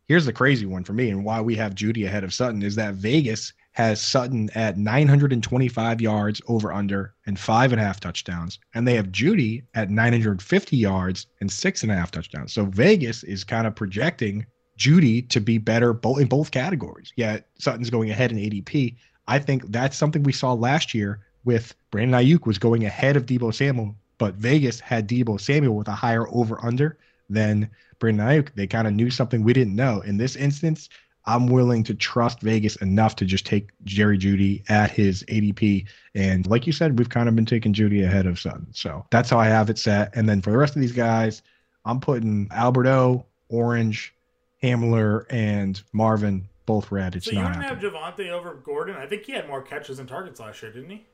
[0.09, 2.75] Here's the crazy one for me and why we have Jeudy ahead of Sutton is
[2.77, 8.59] that Vegas has Sutton at 925 yards over under and five and a half touchdowns.
[8.75, 12.53] And they have Jeudy at 950 yards and six and a half touchdowns.
[12.53, 14.47] So Vegas is kind of projecting
[14.79, 17.13] Jeudy to be better both in both categories.
[17.17, 18.97] Yet Sutton's going ahead in ADP.
[19.27, 23.27] I think that's something we saw last year with Brandon Aiyuk was going ahead of
[23.27, 26.99] Deebo Samuel, but Vegas had Deebo Samuel with a higher over under
[27.31, 28.55] than Brandon Aiyuk.
[28.55, 30.01] They kind of knew something we didn't know.
[30.03, 30.89] In this instance,
[31.25, 35.87] I'm willing to trust Vegas enough to just take Jerry Jeudy at his ADP.
[36.15, 38.67] And like you said, we've kind of been taking Judy ahead of Sutton.
[38.73, 40.15] So that's how I have it set.
[40.17, 41.43] And then for the rest of these guys,
[41.85, 44.15] I'm putting Alberto, Orange,
[44.63, 47.17] Hamler, and Marvin both red.
[47.17, 48.97] It's so you don't have Javonte over Gordon?
[48.97, 51.07] I think he had more catches and targets last year, didn't he?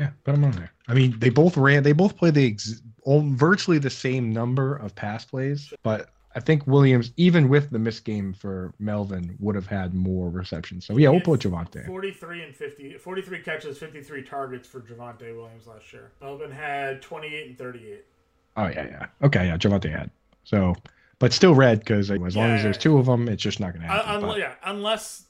[0.00, 0.72] Yeah, but I'm on there.
[0.88, 1.82] I mean, they both ran.
[1.82, 6.66] They both played the ex- virtually the same number of pass plays, but I think
[6.66, 10.86] Williams, even with the missed game for Melvin, would have had more receptions.
[10.86, 11.86] So yeah, we'll put Javonte.
[11.86, 16.10] 43 and 50, 43 catches, 53 targets for Javonte Williams last year.
[16.22, 18.04] Melvin had 28 and 38.
[18.56, 19.06] Oh yeah, yeah.
[19.22, 20.10] Okay, yeah, Javonte had.
[20.44, 20.74] So,
[21.18, 23.82] but still red because as long as there's two of them, it's just not going
[23.82, 24.22] to happen.
[24.22, 25.24] but- yeah, unless,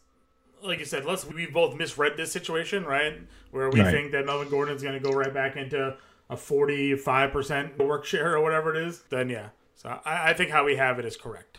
[0.63, 3.21] like you said, unless we both misread this situation, right?
[3.51, 3.91] Where we Right.
[3.93, 5.97] think that Melvin Gordon's going to go right back into
[6.31, 9.49] a 45% work share or whatever it is, then yeah.
[9.83, 11.59] So I, I think how we have it is correct.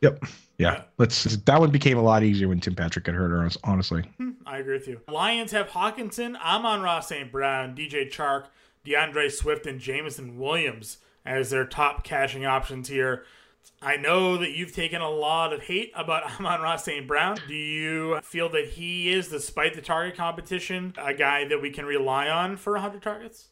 [0.00, 0.22] Yep.
[0.58, 0.82] Yeah.
[0.98, 1.24] Let's.
[1.24, 3.56] That one became a lot easier when Tim Patrick got hurt.
[3.64, 4.02] Honestly.
[4.18, 5.00] Hmm, I agree with you.
[5.08, 7.32] Lions have Hockenson, Amon Ross St.
[7.32, 8.46] Brown, DJ Chark,
[8.84, 13.24] D'Andre Swift, and Jameson Williams as their top cashing options here.
[13.82, 17.06] I know that you've taken a lot of hate about Amon-Ra St.
[17.06, 17.36] Brown.
[17.48, 21.84] Do you feel that he is, despite the target competition, a guy that we can
[21.84, 23.48] rely on for 100 targets?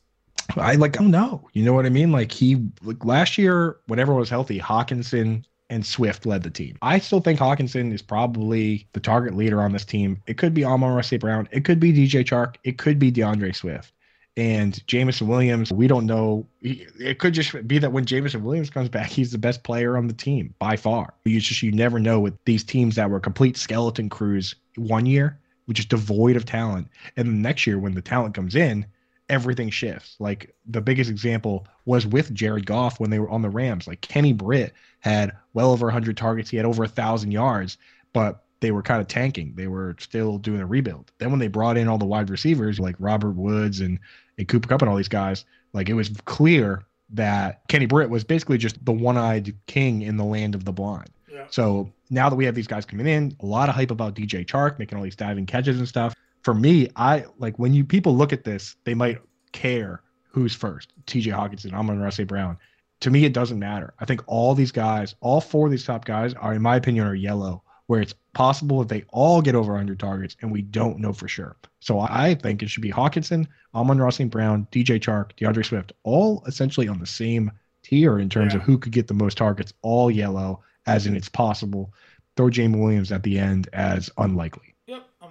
[0.57, 1.01] I like.
[1.01, 1.49] Oh no.
[1.53, 2.13] You know what I mean?
[2.13, 6.77] Like he like last year, when everyone was healthy, Hockenson and Swift led the team.
[6.83, 10.23] I still think Hockenson is probably the target leader on this team.
[10.27, 11.21] It could be Amon-Ra St.
[11.21, 11.49] Brown.
[11.51, 12.57] It could be DJ Chark.
[12.65, 13.93] It could be D'Andre Swift.
[14.37, 16.47] And Jameson Williams, we don't know.
[16.61, 20.09] It could just be that when Jameson Williams comes back, he's the best player on
[20.09, 21.15] the team by far.
[21.25, 25.39] You just you never know with these teams that were complete skeleton crews one year,
[25.67, 28.85] which is devoid of talent, and then next year when the talent comes in,
[29.29, 30.17] everything shifts.
[30.19, 33.87] Like the biggest example was with Jared Goff when they were on the Rams.
[33.87, 37.79] Like Kenny Britt had well over 100 targets, he had over a thousand yards,
[38.13, 39.55] but they were kind of tanking.
[39.57, 41.13] They were still doing a rebuild.
[41.19, 43.99] Then when they brought in all the wide receivers like Robert Woods and,
[44.39, 48.25] and Cooper Kupp and all these guys, like it was clear that Kenny Britt was
[48.25, 51.11] basically just the one-eyed king in the land of the blind.
[51.31, 51.45] Yeah.
[51.51, 54.47] So now that we have these guys coming in, a lot of hype about DJ
[54.47, 56.15] Chark making all these diving catches and stuff.
[56.45, 59.19] For me, I like when you people look at this, they might
[59.53, 60.93] care who's first.
[61.07, 62.29] TJ Hockenson, Amon Ross St.
[62.29, 62.59] Brown.
[63.01, 63.95] To me, it doesn't matter.
[63.99, 67.07] I think all these guys, all four of these top guys, are in my opinion
[67.07, 70.99] are yellow, where it's possible that they all get over 100 targets and we don't
[70.99, 71.57] know for sure.
[71.81, 74.31] So I think it should be Hockenson, Amon Ross St.
[74.31, 77.51] Brown, DJ Chark, D'Andre Swift, all essentially on the same
[77.83, 78.61] tier in terms Yeah.
[78.61, 81.93] of who could get the most targets, all yellow, as in it's possible.
[82.37, 84.74] Throw James Williams at the end as unlikely.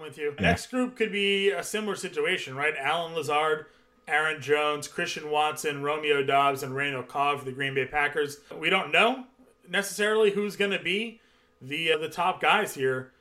[0.03, 0.35] With you.
[0.37, 0.49] Yeah.
[0.49, 2.73] Next group could be a similar situation, right?
[2.77, 3.67] Allen Lazard,
[4.07, 8.39] Aaron Jones, Christian Watson, Romeo Doubs, and Randall Cobb for the Green Bay Packers.
[8.57, 9.25] We don't know
[9.69, 11.21] necessarily who's going to be
[11.61, 13.11] the uh, the top guys here.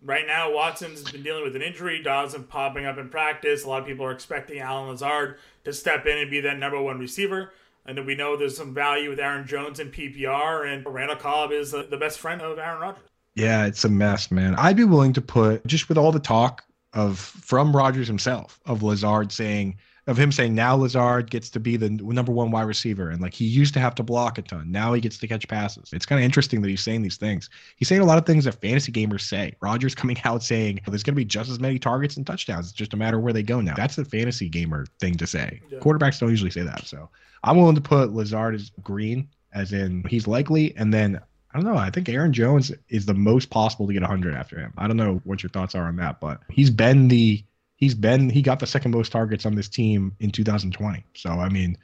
[0.00, 2.00] Right now, Watson's been dealing with an injury.
[2.00, 3.64] Doubs been popping up in practice.
[3.64, 6.80] A lot of people are expecting Allen Lazard to step in and be that number
[6.80, 7.52] one receiver.
[7.84, 11.50] And then we know there's some value with Aaron Jones in PPR, and Randall Cobb
[11.52, 13.07] is the, the best friend of Aaron Rodgers.
[13.38, 14.56] Yeah, it's a mess, man.
[14.56, 18.82] I'd be willing to put just with all the talk of from Rodgers himself of
[18.82, 19.76] Lazard saying
[20.08, 23.34] of him saying now Lazard gets to be the number one wide receiver and like
[23.34, 24.72] he used to have to block a ton.
[24.72, 25.90] Now he gets to catch passes.
[25.92, 27.50] It's kind of interesting that he's saying these things.
[27.76, 29.54] He's saying a lot of things that fantasy gamers say.
[29.60, 32.68] Rodgers coming out saying there's going to be just as many targets and touchdowns.
[32.68, 33.74] It's just a matter of where they go now.
[33.76, 35.60] That's the fantasy gamer thing to say.
[35.70, 35.78] Yeah.
[35.78, 36.86] Quarterbacks don't usually say that.
[36.86, 37.10] So
[37.44, 41.20] I'm willing to put Lazard as green, as in he's likely, and then
[41.58, 41.80] I don't know.
[41.80, 44.72] I think Aaron Jones is the most possible to get 100 after him.
[44.78, 47.42] I don't know what your thoughts are on that, but he's been the
[47.74, 51.04] he's been he got the second most targets on this team in 2020.
[51.14, 51.76] So I mean,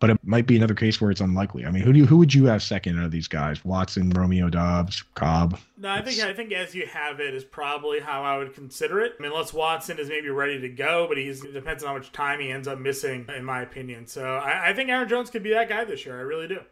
[0.00, 1.64] but it might be another case where it's unlikely.
[1.64, 3.64] I mean, who do you, who would you have second out of these guys?
[3.64, 5.56] Watson, Romeo Doubs, Cobb.
[5.78, 8.98] No, I think I think as you have it is probably how I would consider
[9.02, 9.12] it.
[9.16, 12.10] I mean, unless Watson is maybe ready to go, but he's depends on how much
[12.10, 14.08] time he ends up missing, in my opinion.
[14.08, 16.18] So I, I think Aaron Jones could be that guy this year.
[16.18, 16.62] I really do.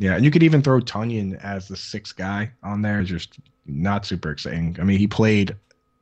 [0.00, 3.02] Yeah, and you could even throw Tonyan as the sixth guy on there.
[3.02, 4.74] Just not super exciting.
[4.80, 5.54] I mean, he played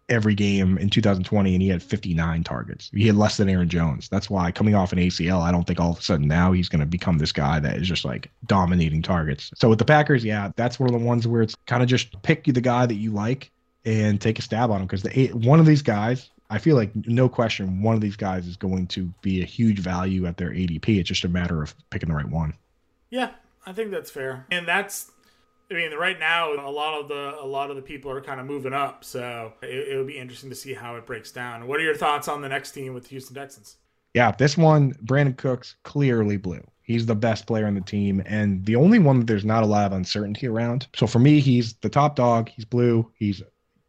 [0.08, 2.90] every game in 2020 and he had 59 targets.
[2.94, 4.08] He had less than Aaron Jones.
[4.08, 6.68] That's why coming off an ACL, I don't think all of a sudden now he's
[6.68, 9.50] going to become this guy that is just like dominating targets.
[9.56, 12.22] So with the Packers, yeah, that's one of the ones where it's kind of just
[12.22, 13.50] pick you the guy that you like
[13.84, 16.92] and take a stab on him because the one of these guys, I feel like
[16.94, 20.50] no question, one of these guys is going to be a huge value at their
[20.50, 21.00] ADP.
[21.00, 22.54] It's just a matter of picking the right one.
[23.10, 23.30] Yeah,
[23.68, 24.46] I think that's fair.
[24.50, 25.12] And that's
[25.70, 28.40] I mean, right now a lot of the a lot of the people are kind
[28.40, 31.66] of moving up, so it, it would be interesting to see how it breaks down.
[31.66, 33.76] What are your thoughts on the next team with the Houston Texans?
[34.14, 36.62] Yeah, this one, Brandin Cooks clearly blue.
[36.80, 39.66] He's the best player on the team, and the only one that there's not a
[39.66, 40.88] lot of uncertainty around.
[40.96, 42.48] So for me, he's the top dog.
[42.48, 43.12] He's blue.
[43.14, 43.42] He's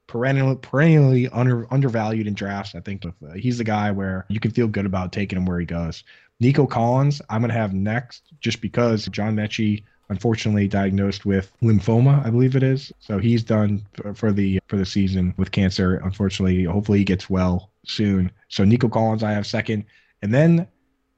[0.08, 2.76] perennially perennially under undervalued in drafts.
[2.76, 5.60] I think uh, he's the guy where you can feel good about taking him where
[5.60, 6.04] he goes.
[6.40, 12.32] Nico Collins, I'm gonna have next just because John Metchie unfortunately diagnosed with lymphoma, I
[12.32, 12.92] believe it is.
[13.00, 13.86] So he's done
[14.16, 15.98] for, the for the season with cancer.
[15.98, 18.32] Unfortunately, hopefully he gets well soon.
[18.48, 19.86] So Nico Collins, I have second,
[20.24, 20.68] and then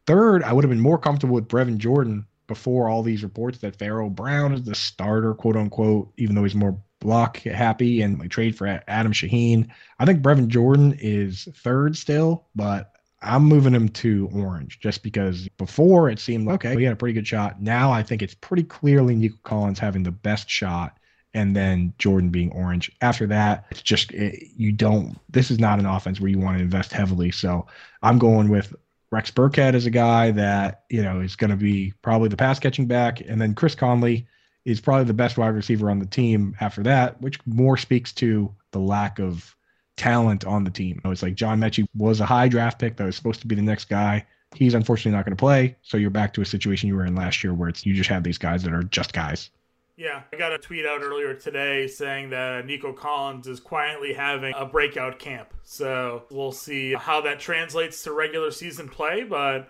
[0.08, 3.78] third, I would have been more comfortable with Brevin Jordan, before all these reports that
[3.78, 8.30] Pharaoh Brown is the starter, quote unquote, even though he's more block happy and like
[8.30, 9.70] trade for Adam Shaheen.
[10.00, 12.92] I think Brevin Jordan is third still, but
[13.22, 16.96] I'm moving him to orange just because before it seemed like, okay, we had a
[16.96, 17.62] pretty good shot.
[17.62, 20.98] Now I think it's pretty clearly Nico Collins having the best shot
[21.34, 22.92] and then Jordan being orange.
[23.02, 25.18] After that, it's just it, you don't.
[25.30, 27.32] This is not an offense where you want to invest heavily.
[27.32, 27.68] So
[28.02, 28.74] I'm going with
[29.12, 32.60] Rex Burkhead as a guy that you know is going to be probably the pass
[32.60, 34.28] catching back, and then Chris Conley
[34.66, 38.54] is probably the best wide receiver on the team after that, which more speaks to
[38.72, 39.56] the lack of
[39.98, 41.02] talent on the team.
[41.06, 43.62] It's like John Metchie was a high draft pick that was supposed to be the
[43.62, 44.26] next guy.
[44.56, 45.78] He's unfortunately not going to play.
[45.82, 48.10] So you're back to a situation you were in last year where it's you just
[48.10, 49.50] have these guys that are just guys.
[49.98, 54.54] Yeah, I got a tweet out earlier today saying that Nico Collins is quietly having
[54.58, 55.54] a breakout camp.
[55.64, 59.24] So we'll see how that translates to regular season play.
[59.24, 59.70] But,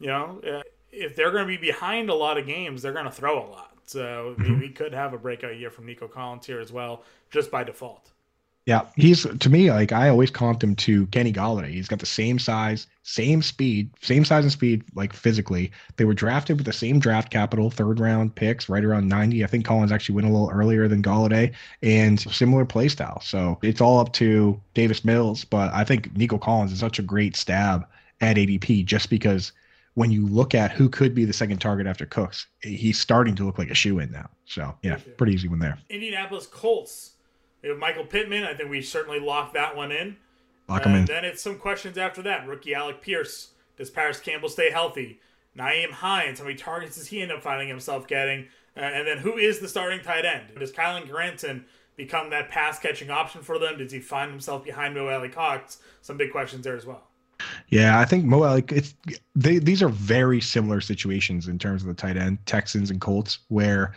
[0.00, 0.40] you know,
[0.90, 3.48] if they're going to be behind a lot of games, they're going to throw a
[3.48, 3.76] lot.
[3.86, 4.58] So mm-hmm.
[4.58, 8.10] we could have a breakout year from Nico Collins here as well, just by default.
[8.68, 11.70] Yeah, he's to me like I always comped him to Kenny Golladay.
[11.70, 15.72] He's got the same size, same speed, same size and speed, like physically.
[15.96, 19.42] They were drafted with the same draft capital, third round picks, right around 90.
[19.42, 23.22] I think Collins actually went a little earlier than Golladay, and similar play style.
[23.22, 27.02] So it's all up to Davis Mills, but I think Nico Collins is such a
[27.02, 27.86] great stab
[28.20, 29.52] at ADP just because
[29.94, 33.46] when you look at who could be the second target after Cooks, he's starting to
[33.46, 34.28] look like a shoe in now.
[34.44, 35.78] So yeah, pretty easy one there.
[35.88, 37.12] Indianapolis Colts.
[37.68, 38.44] We have Michael Pittman.
[38.44, 40.16] I think we certainly locked that one in.
[40.70, 41.04] Lock him in.
[41.04, 42.48] Then it's some questions after that.
[42.48, 43.50] Rookie Alec Pierce.
[43.76, 45.20] Does Parris Campbell stay healthy?
[45.54, 46.38] Nyheim Hines.
[46.38, 48.46] How many targets does he end up finding himself getting?
[48.74, 50.44] Uh, and then who is the starting tight end?
[50.58, 51.66] Does Kylen Granson
[51.96, 53.76] become that pass catching option for them?
[53.76, 55.76] Does he find himself behind Mo Alie-Cox?
[56.00, 57.02] Some big questions there as well.
[57.68, 58.94] Yeah, I think Mo like it's
[59.36, 63.40] they these are very similar situations in terms of the tight end Texans and Colts
[63.48, 63.94] where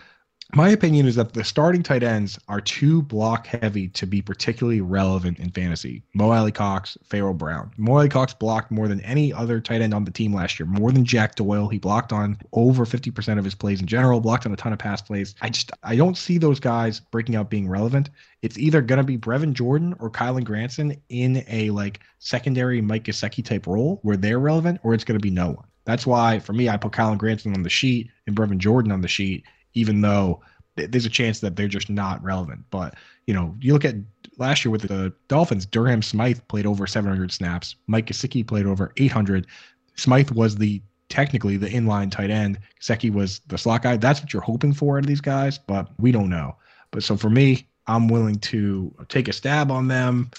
[0.54, 4.82] my opinion is that the starting tight ends are too block heavy to be particularly
[4.82, 6.04] relevant in fantasy.
[6.14, 7.72] Mo Alie-Cox, Pharaoh Brown.
[7.78, 10.92] Mo Alie-Cox blocked more than any other tight end on the team last year, more
[10.92, 11.68] than Jack Doyle.
[11.68, 14.80] He blocked on over 50% of his plays in general, blocked on a ton of
[14.80, 15.36] pass plays.
[15.42, 18.10] I just I don't see those guys breaking out being relevant.
[18.42, 23.44] It's either gonna be Brevin Jordan or Kylen Granson in a like secondary Mike Gesicki
[23.44, 25.66] type role where they're relevant, or it's gonna be no one.
[25.86, 29.02] That's why for me I put Kylen Granson on the sheet and Brevin Jordan on
[29.02, 29.44] the sheet
[29.74, 30.42] even though
[30.76, 32.64] there's a chance that they're just not relevant.
[32.70, 32.96] But
[33.28, 33.96] you know, you look at
[34.38, 37.76] last year with the Dolphins, Durham Smythe played over 700 snaps.
[37.88, 39.48] Mike Gesicki played over 800.
[39.96, 42.58] Smythe was the technically the inline tight end.
[42.82, 43.98] Gesicki was the slot guy.
[43.98, 46.56] That's what you're hoping for out of these guys, but we don't know.
[46.92, 50.32] But so for me, I'm willing to take a stab on them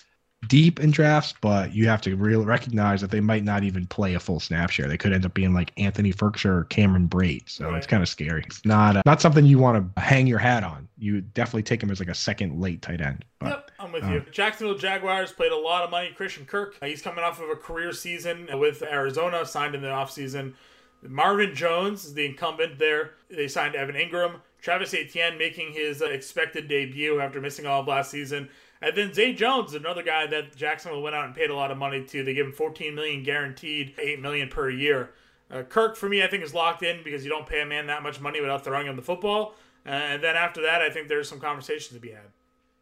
[0.48, 4.14] deep in drafts, but you have to really recognize that they might not even play
[4.14, 4.88] a full snap share.
[4.88, 7.48] They could end up being like Anthony Firkser or Cameron Brate.
[7.48, 7.76] So right.
[7.76, 8.44] it's kind of scary.
[8.46, 10.88] It's not uh, not something you want to hang your hat on.
[10.98, 13.24] You definitely take him as like a second late tight end.
[13.38, 14.24] But, yep, I'm with uh, you.
[14.30, 16.10] Jacksonville Jaguars played a lot of money.
[16.14, 19.88] Christian Kirk, uh, he's coming off of a career season with Arizona, signed in the
[19.88, 20.54] offseason.
[21.02, 23.12] Marvin Jones is the incumbent there.
[23.28, 24.36] They signed Evan Engram.
[24.60, 28.48] Travis Etienne making his uh, expected debut after missing all of last season.
[28.82, 31.78] And then Zay Jones, another guy that Jacksonville went out and paid a lot of
[31.78, 32.24] money to.
[32.24, 35.10] They give him 14 million guaranteed, 8 million per year.
[35.50, 37.86] Uh, Kirk, for me, I think is locked in because you don't pay a man
[37.86, 39.54] that much money without throwing him the football.
[39.86, 42.24] Uh, and then after that, I think there's some conversations to be had.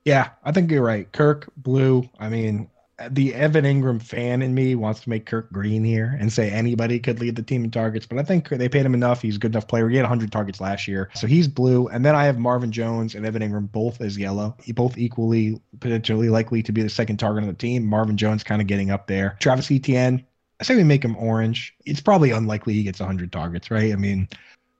[0.05, 1.11] Yeah, I think you're right.
[1.13, 2.09] Kirk, Blue.
[2.19, 2.71] I mean,
[3.11, 6.99] the Evan Engram fan in me wants to make Kirk Green here and say anybody
[6.99, 9.23] could lead the team in targets, but I think they paid him enough.
[9.23, 9.89] He's a good enough player.
[9.89, 11.89] He had 100 targets last year, so he's blue.
[11.89, 16.29] And then I have Marvin Jones and Evan Engram both as yellow, both equally potentially
[16.29, 17.87] likely to be the second target on the team.
[17.87, 19.37] Marvin Jones kind of getting up there.
[19.41, 20.25] Travis Etienne,
[20.61, 21.75] I say we make him orange.
[21.87, 23.93] It's probably unlikely he gets 100 targets, right?
[23.93, 24.29] I mean,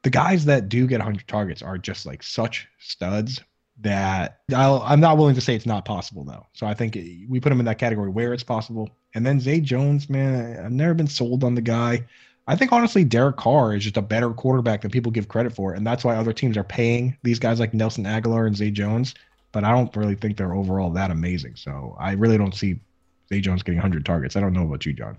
[0.03, 3.41] the guys that do get 100 targets are just like such studs
[3.83, 6.47] that i am not willing to say it's not possible though.
[6.53, 6.95] So I think
[7.29, 8.91] we put him in that category where it's possible.
[9.15, 12.05] And then Zay Jones, man, I've never been sold on the guy.
[12.47, 15.75] I think honestly, Derek Carr is just a better quarterback than people give credit for,
[15.75, 19.15] and that's why other teams are paying these guys like Nelson Agholor and Zay Jones.
[19.53, 21.57] But I don't really think they're overall that amazing.
[21.57, 22.81] So I really don't see
[23.29, 24.37] Zay Jones getting 100 targets.
[24.37, 25.19] I don't know about you, John.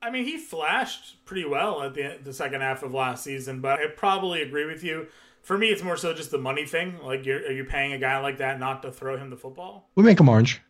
[0.00, 3.80] I mean, he flashed pretty well at the the second half of last season, but
[3.80, 5.08] I probably agree with you
[5.42, 6.98] for me, it's more so just the money thing.
[7.02, 9.90] Like, you're, are you paying a guy like that not to throw him the football?
[9.94, 10.60] We make him orange.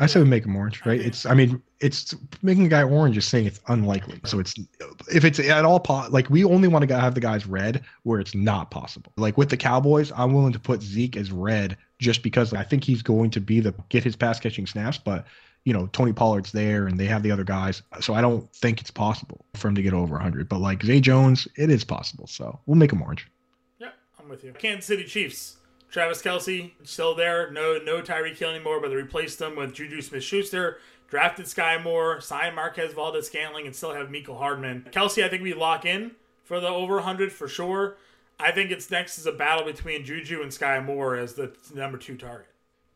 [0.00, 1.00] I say we make him orange, right?
[1.00, 4.20] It's, I mean, it's making a guy orange is saying it's unlikely.
[4.24, 4.54] So it's,
[5.12, 8.20] if it's at all, po- like we only want to have the guys red where
[8.20, 9.12] it's not possible.
[9.16, 12.84] Like with the Cowboys, I'm willing to put Zeke as red just because I think
[12.84, 14.98] he's going to be the get his pass catching snaps.
[14.98, 15.26] But
[15.64, 17.82] you know, Tony Pollard's there and they have the other guys.
[18.00, 20.48] So I don't think it's possible for him to get over 100.
[20.48, 22.26] But like Zay Jones, it is possible.
[22.28, 23.28] So we'll make him orange.
[24.28, 24.52] I'm with you.
[24.52, 25.56] Kansas City Chiefs.
[25.90, 27.50] Travis Kelce still there.
[27.50, 30.80] No, no Tyreek Hill anymore, but they replaced him with Juju Smith-Schuster.
[31.08, 34.86] Drafted Sky Moore, signed Marquez Valdes-Scantling, and still have Mecole Hardman.
[34.90, 36.10] Kelce, I think we lock in
[36.44, 37.96] for the over 100 for sure.
[38.38, 41.96] I think it's next is a battle between Juju and Sky Moore as the number
[41.96, 42.48] two target.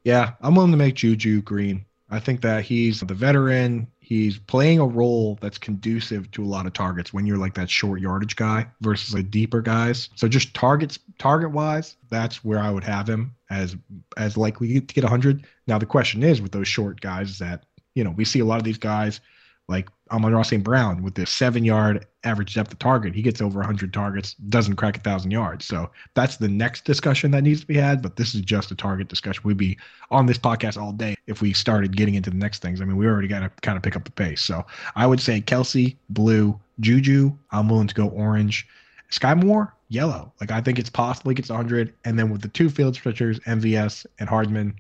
[0.05, 1.87] Yeah, I'm willing to make Juju green.
[2.11, 3.87] I think that he's the veteran.
[4.05, 7.71] He's playing a role that's conducive to a lot of targets when you're like that
[7.71, 10.09] short yardage guy versus like deeper guys.
[10.17, 13.77] So just targets, target wise, that's where I would have him as
[14.17, 15.47] as likely to get 100.
[15.69, 18.45] Now the question is with those short guys is that you know we see a
[18.45, 19.21] lot of these guys
[19.69, 20.63] like Um, Amon-Ra St.
[20.63, 23.15] Brown with the seven yard average depth of target.
[23.15, 25.65] He gets over 100 targets, doesn't crack a thousand yards.
[25.65, 28.03] So that's the next discussion that needs to be had.
[28.03, 29.43] But this is just a target discussion.
[29.45, 29.79] We'd be
[30.11, 32.81] on this podcast all day if we started getting into the next things.
[32.81, 34.43] I mean, we already got to kind of pick up the pace.
[34.43, 37.33] So I would say Kelce, blue, Juju.
[37.51, 38.69] I'm willing to go orange.
[39.09, 40.33] Sky Moore, yellow.
[40.41, 41.95] Like I think it's possible he gets 100.
[42.05, 44.75] And then with the two field stretchers, MVS and Hardman,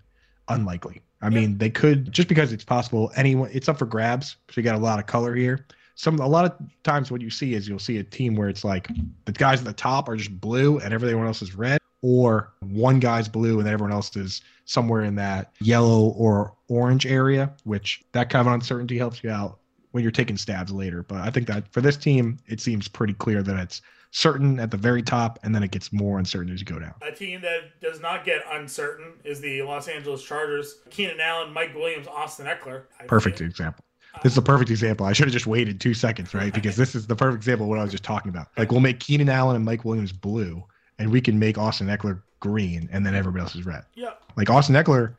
[0.49, 1.01] unlikely.
[1.23, 3.13] I mean, they could just because it's possible.
[3.15, 4.37] Anyone, it's up for grabs.
[4.51, 5.67] So you got a lot of color here.
[5.95, 6.53] Some a lot of
[6.83, 8.89] times what you see is you'll see a team where it's like
[9.25, 12.99] the guys at the top are just blue and everyone else is red, or one
[12.99, 17.53] guy's blue and everyone else is somewhere in that yellow or orange area.
[17.65, 19.61] Which that kind of uncertainty helps you out
[19.93, 21.03] when you're taking stabs later.
[21.03, 23.81] But I think that for this team, it seems pretty clear that it's
[24.11, 26.95] certain at the very top, and then it gets more uncertain as you go down.
[27.03, 30.81] A team that does not get uncertain is the Los Angeles Chargers.
[30.91, 32.83] Keenan Allen, Mike Williams, Austin Ekeler.
[33.01, 33.51] I perfect think.
[33.51, 33.85] example.
[34.23, 35.07] This is a perfect example.
[35.07, 36.53] I should have just waited two seconds, right?
[36.53, 38.49] Because this is the perfect example of what I was just talking about.
[38.59, 40.63] Like we'll make Keenan Allen and Mike Williams blue,
[40.99, 43.85] and we can make Austin Ekeler green, and then everybody else is red.
[43.95, 44.11] Yeah.
[44.37, 45.15] Like Austin Ekeler,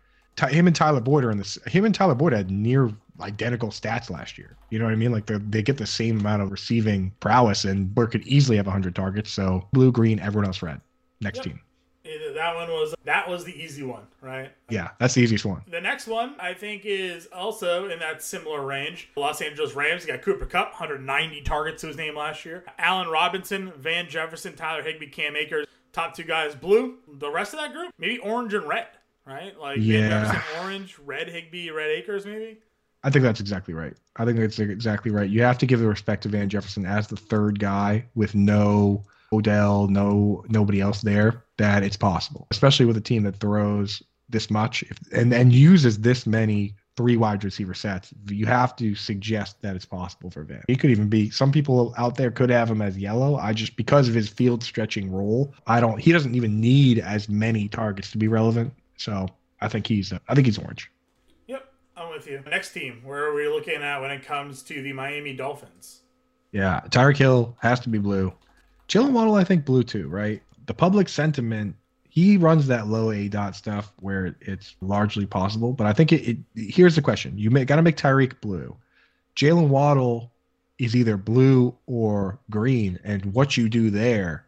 [0.49, 1.57] him and Tyler Boyd are in this.
[1.65, 2.91] Him and Tyler Boyd had near
[3.21, 4.55] identical stats last year.
[4.69, 5.11] You know what I mean?
[5.11, 8.95] Like they get the same amount of receiving prowess, and Burke could easily have 100
[8.95, 9.31] targets.
[9.31, 10.81] So blue, green, everyone else red.
[11.21, 11.45] Next yep.
[11.45, 11.59] team.
[12.35, 14.51] That one was that was the easy one, right?
[14.69, 15.61] Yeah, that's the easiest one.
[15.69, 19.09] The next one I think is also in that similar range.
[19.15, 22.65] Los Angeles Rams got Cooper Kupp, 190 targets to his name last year.
[22.77, 26.97] Allen Robinson, Van Jefferson, Tyler Higbee, Cam Akers, top two guys blue.
[27.07, 28.87] The rest of that group maybe orange and red,
[29.25, 29.57] right?
[29.57, 30.09] Like yeah.
[30.09, 32.59] Van Jefferson, orange, red Higbee, red Akers, maybe.
[33.03, 33.93] I think that's exactly right.
[34.15, 35.29] I think that's exactly right.
[35.29, 39.03] You have to give the respect to Van Jefferson as the third guy with no
[39.33, 41.43] Odell, no nobody else there.
[41.57, 45.99] That it's possible, especially with a team that throws this much if, and and uses
[45.99, 48.13] this many three wide receiver sets.
[48.29, 50.63] You have to suggest that it's possible for Van.
[50.67, 51.29] He could even be.
[51.29, 53.35] Some people out there could have him as yellow.
[53.37, 55.99] I just because of his field stretching role, I don't.
[55.99, 58.73] He doesn't even need as many targets to be relevant.
[58.97, 59.27] So
[59.61, 60.13] I think he's.
[60.27, 60.89] I think he's orange.
[61.95, 62.41] I'm with you.
[62.49, 66.01] Next team, where are we looking at when it comes to the Miami Dolphins?
[66.51, 68.33] Yeah, Tyreek Hill has to be blue.
[68.87, 70.41] Jalen Waddle, I think blue too, right?
[70.65, 71.75] The public sentiment,
[72.09, 75.73] he runs that low A dot stuff where it's largely possible.
[75.73, 78.75] But I think it, it here's the question: you got to make Tyreek blue.
[79.35, 80.31] Jalen Waddle
[80.79, 84.45] is either blue or green, and what you do there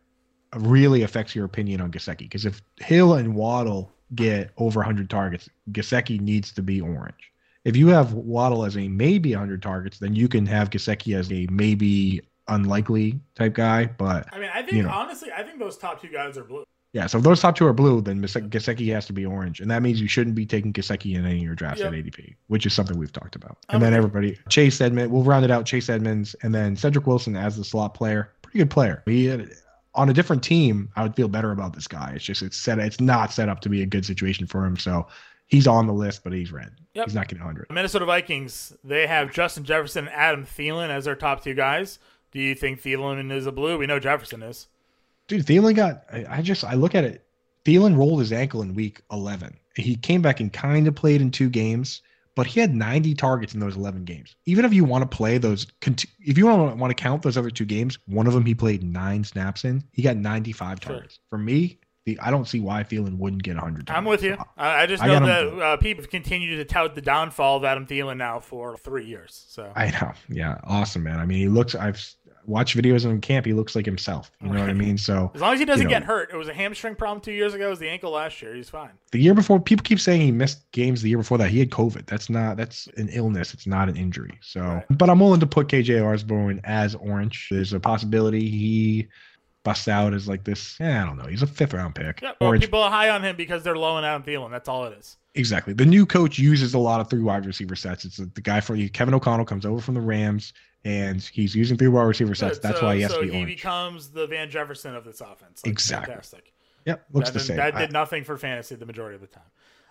[0.57, 2.19] really affects your opinion on Gesicki.
[2.19, 7.31] Because if Hill and Waddle get over 100 targets, Gesicki needs to be orange
[7.65, 11.31] if you have Waddle as a maybe 100 targets, then you can have Gesicki as
[11.31, 13.85] a maybe unlikely type guy.
[13.85, 16.43] But I mean, I think you know, honestly, I think those top two guys are
[16.43, 16.63] blue.
[16.93, 19.69] Yeah, so if those top two are blue, then Gesicki has to be orange, and
[19.69, 21.91] that means you shouldn't be taking Gesicki in any of your drafts yep.
[21.91, 23.57] at ADP, which is something we've talked about.
[23.67, 23.89] And okay.
[23.89, 25.65] then everybody, Chase Edmonds, we'll round it out.
[25.65, 29.03] Chase Edmonds, and then Cedric Wilson as the slot player, pretty good player.
[29.07, 29.51] He had,
[29.93, 32.13] on a different team, I would feel better about this guy.
[32.15, 34.77] It's just it's set, it's not set up to be a good situation for him.
[34.77, 35.05] So
[35.47, 36.71] he's on the list, but he's red.
[36.93, 37.05] Yep.
[37.05, 37.67] He's not getting 100.
[37.69, 41.99] Minnesota Vikings, they have Justin Jefferson and Adam Thielen as their top two guys.
[42.31, 43.77] Do you think Thielen is a blue?
[43.77, 44.67] We know Jefferson is.
[45.27, 47.25] Dude, Thielen got, I, I just, I look at it.
[47.65, 49.57] Thielen rolled his ankle in week 11.
[49.75, 52.01] He came back and kind of played in two games,
[52.35, 54.35] but he had 90 targets in those 11 games.
[54.45, 55.65] Even if you want to play those,
[56.19, 58.53] if you want to, want to count those other two games, one of them he
[58.53, 60.93] played nine snaps in, he got 95 sure.
[60.93, 61.19] targets.
[61.29, 61.79] For me,
[62.21, 63.89] I don't see why Thielen wouldn't get 100.
[63.89, 64.37] I'm with you.
[64.57, 67.87] I, I just know I that uh, people continue to tout the downfall of Adam
[67.87, 69.45] Thielen now for three years.
[69.47, 70.13] So I know.
[70.29, 71.19] Yeah, awesome, man.
[71.19, 71.73] I mean, he looks.
[71.73, 71.99] I've
[72.45, 73.45] watched videos of him camp.
[73.45, 74.31] He looks like himself.
[74.39, 74.99] You know what I mean?
[74.99, 77.21] So as long as he doesn't you know, get hurt, it was a hamstring problem
[77.21, 77.67] two years ago.
[77.67, 78.53] It was the ankle last year.
[78.53, 78.91] He's fine.
[79.11, 81.01] The year before, people keep saying he missed games.
[81.01, 82.05] The year before that, he had COVID.
[82.05, 82.57] That's not.
[82.57, 83.53] That's an illness.
[83.53, 84.37] It's not an injury.
[84.41, 84.85] So, right.
[84.91, 87.47] but I'm willing to put KJ Osborn as orange.
[87.49, 89.07] There's a possibility he
[89.65, 90.79] busts out as like this.
[90.79, 91.25] Eh, I don't know.
[91.25, 92.21] He's a fifth round pick.
[92.21, 94.49] Yeah, well, people are high on him because they're low on Adam Thielen.
[94.51, 95.17] That's all it is.
[95.33, 95.73] Exactly.
[95.73, 98.05] The new coach uses a lot of three wide receiver sets.
[98.05, 100.53] It's the guy from Kevin O'Connell comes over from the Rams,
[100.85, 102.59] and he's using three wide receiver sets.
[102.59, 103.55] That's so, why he has so to be he orange.
[103.57, 105.61] becomes the Van Jefferson of this offense.
[105.65, 106.13] Like, Exactly.
[106.13, 106.53] Fantastic.
[106.85, 107.57] Yep, looks that the did, same.
[107.57, 109.43] That I- did nothing for fantasy the majority of the time.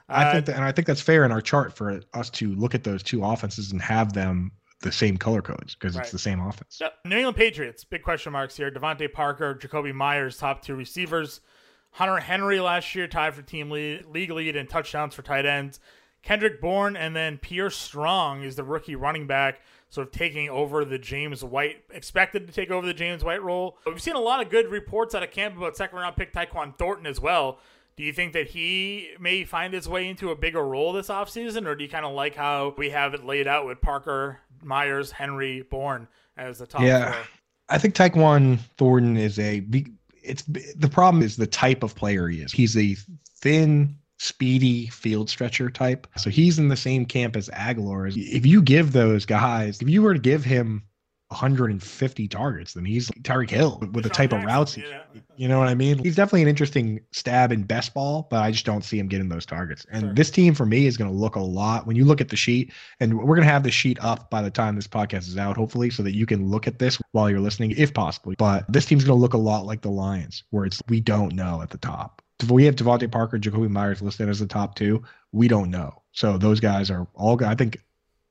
[0.08, 2.54] I Uh, think that, and I think that's fair in our chart for us to
[2.54, 4.52] look at those two offenses and have them
[4.84, 6.02] the same color codes because Right.
[6.02, 6.78] it's the same offense.
[6.80, 6.94] Yep.
[7.06, 8.70] New England Patriots, big question marks here.
[8.70, 11.40] DeVante Parker, Jakobi Meyers, top two receivers.
[11.92, 15.80] Hunter Henry last year tied for team lead, league lead in touchdowns for tight ends.
[16.22, 19.60] Kendrick Bourne and then Pierre Strong is the rookie running back,
[19.90, 23.76] sort of taking over the James White, expected to take over the James White role.
[23.86, 26.76] We've seen a lot of good reports out of camp about second round pick Tyquan
[26.78, 27.58] Thornton as well.
[27.96, 31.64] Do you think that he may find his way into a bigger role this offseason,
[31.66, 35.10] or do you kind of like how we have it laid out with Parker, Meyers,
[35.10, 37.12] Henry, Bourne as the top Yeah.
[37.12, 37.22] four?
[37.68, 39.64] I think Tyquan Thornton is a.
[40.22, 42.52] It's the problem is the type of player he is.
[42.52, 42.96] He's a
[43.38, 46.06] thin, speedy field stretcher type.
[46.16, 48.12] So he's in the same camp as Agholor.
[48.16, 50.82] If you give those guys, if you were to give him
[51.34, 54.76] 150 targets, then he's Tyreek Hill with the type of routes.
[54.76, 55.02] yeah.
[55.36, 55.98] You know what I mean?
[55.98, 59.28] He's definitely an interesting stab in best ball, but I just don't see him getting
[59.28, 59.84] those targets.
[59.90, 60.14] And Sure.
[60.14, 62.36] this team for me is going to look a lot when you look at the
[62.36, 65.36] sheet, and we're going to have the sheet up by the time this podcast is
[65.36, 68.34] out, hopefully, so that you can look at this while you're listening, if possible.
[68.38, 71.34] But this team's going to look a lot like the Lions, where it's we don't
[71.34, 72.22] know at the top.
[72.40, 76.02] If we have DeVante Parker, Jakobi Meyers listed as the top two, we don't know.
[76.12, 77.42] So those guys are all.
[77.44, 77.78] I think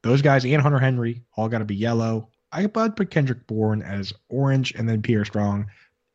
[0.03, 2.29] those guys and Hunter Henry all got to be yellow.
[2.53, 5.67] I I'd put Kendrick Bourne as orange, and then Pierre Strong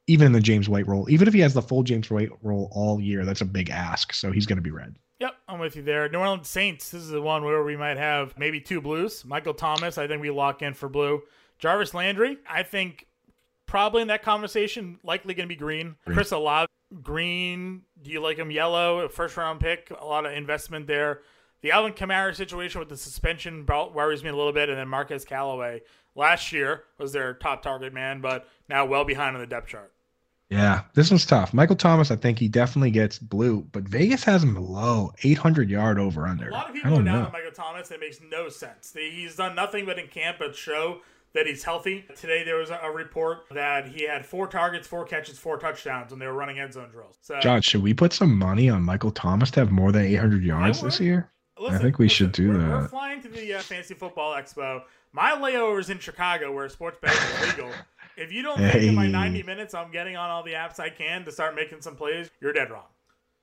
[0.08, 2.70] even in the James White role, even if he has the full James White role
[2.72, 4.12] all year, that's a big ask.
[4.14, 4.96] So he's going to be red.
[5.20, 6.08] Yep, I'm with you there.
[6.08, 6.90] New Orleans Saints.
[6.90, 9.24] This is the one where we might have maybe two blues.
[9.24, 11.22] Michael Thomas, I think we lock in for blue.
[11.58, 13.06] Jarvis Landry, I think
[13.66, 15.96] probably in that conversation, likely going to be green.
[16.06, 16.14] Green.
[16.14, 16.68] Chris Olave,
[17.02, 17.82] green.
[18.00, 19.08] Do you like him yellow?
[19.08, 21.20] First round pick, a lot of investment there.
[21.60, 25.24] The Alvin Kamara situation with the suspension worries me a little bit, and then Marquez
[25.24, 25.82] Callaway
[26.18, 29.92] last year was their top target man, but now well behind on the depth chart.
[30.50, 31.52] Yeah, this one's tough.
[31.52, 35.98] Michael Thomas, I think he definitely gets blue, but Vegas has him low, 800 yard
[35.98, 36.48] over under.
[36.48, 37.26] A lot of I people are don't down know.
[37.26, 37.90] on Michael Thomas.
[37.90, 38.94] It makes no sense.
[38.94, 41.00] He's done nothing but in camp but show
[41.34, 42.06] that he's healthy.
[42.16, 46.18] Today there was a report that he had four targets, four catches, four touchdowns when
[46.18, 47.18] they were running end zone drills.
[47.20, 50.42] So John, should we put some money on Michael Thomas to have more than 800
[50.42, 51.30] yards this year?
[51.60, 52.90] listen, think we listen, should do we're, We're that.
[52.90, 54.82] flying to the uh, Fantasy Football Expo.
[55.12, 57.70] My layover is in Chicago, where sports betting is legal.
[58.16, 59.12] If you don't think in my Hey.
[59.12, 62.28] 90 minutes I'm getting on all the apps I can to start making some plays,
[62.40, 62.86] you're dead wrong.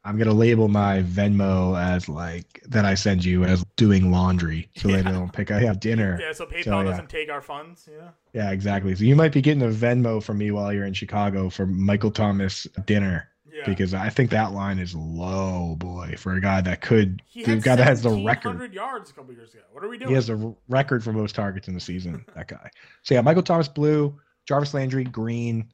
[0.03, 4.89] I'm gonna label my Venmo as like that I send you as doing laundry, so
[4.89, 5.49] they don't pick.
[5.49, 6.19] I have dinner.
[6.21, 6.83] Yeah, so PayPal So, yeah.
[6.83, 7.87] doesn't take our funds.
[7.89, 8.09] Yeah.
[8.33, 8.93] Yeah, exactly.
[8.95, 12.11] So you might be getting a Venmo from me while you're in Chicago for Michael
[12.11, 13.63] Thomas dinner Yeah.
[13.65, 17.55] because I think that line is low, boy, for a guy that could, he the
[17.55, 18.73] guy that has the record.
[18.73, 19.63] yards a couple years ago.
[19.71, 20.09] What are we doing?
[20.09, 22.25] He has a r- record for most targets in the season.
[22.35, 22.69] that guy.
[23.03, 25.71] So yeah, Michael Thomas blue, Jarvis Landry green,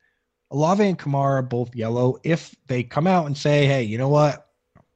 [0.51, 2.17] Olave and Kamara both yellow.
[2.23, 4.47] If they come out and say, hey, you know what?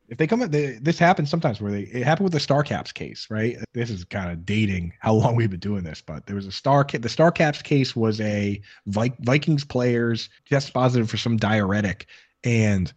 [0.08, 2.94] If they come out, they, this happens sometimes where they it happened with the StarCaps
[2.94, 3.58] case, right?
[3.74, 6.52] This is kind of dating how long we've been doing this, but there was a
[6.52, 12.06] Star the StarCaps case was a Vi- Vikings players test positive for some diuretic,
[12.46, 12.94] and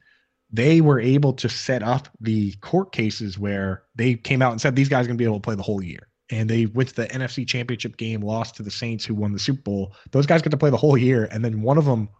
[0.50, 4.76] they were able to set up the court cases where they came out and said
[4.76, 6.08] these guys are going to be able to play the whole year.
[6.30, 9.38] And they went to the NFC Championship game, lost to the Saints, who won the
[9.38, 9.94] Super Bowl.
[10.10, 12.10] Those guys got to play the whole year, and then one of them,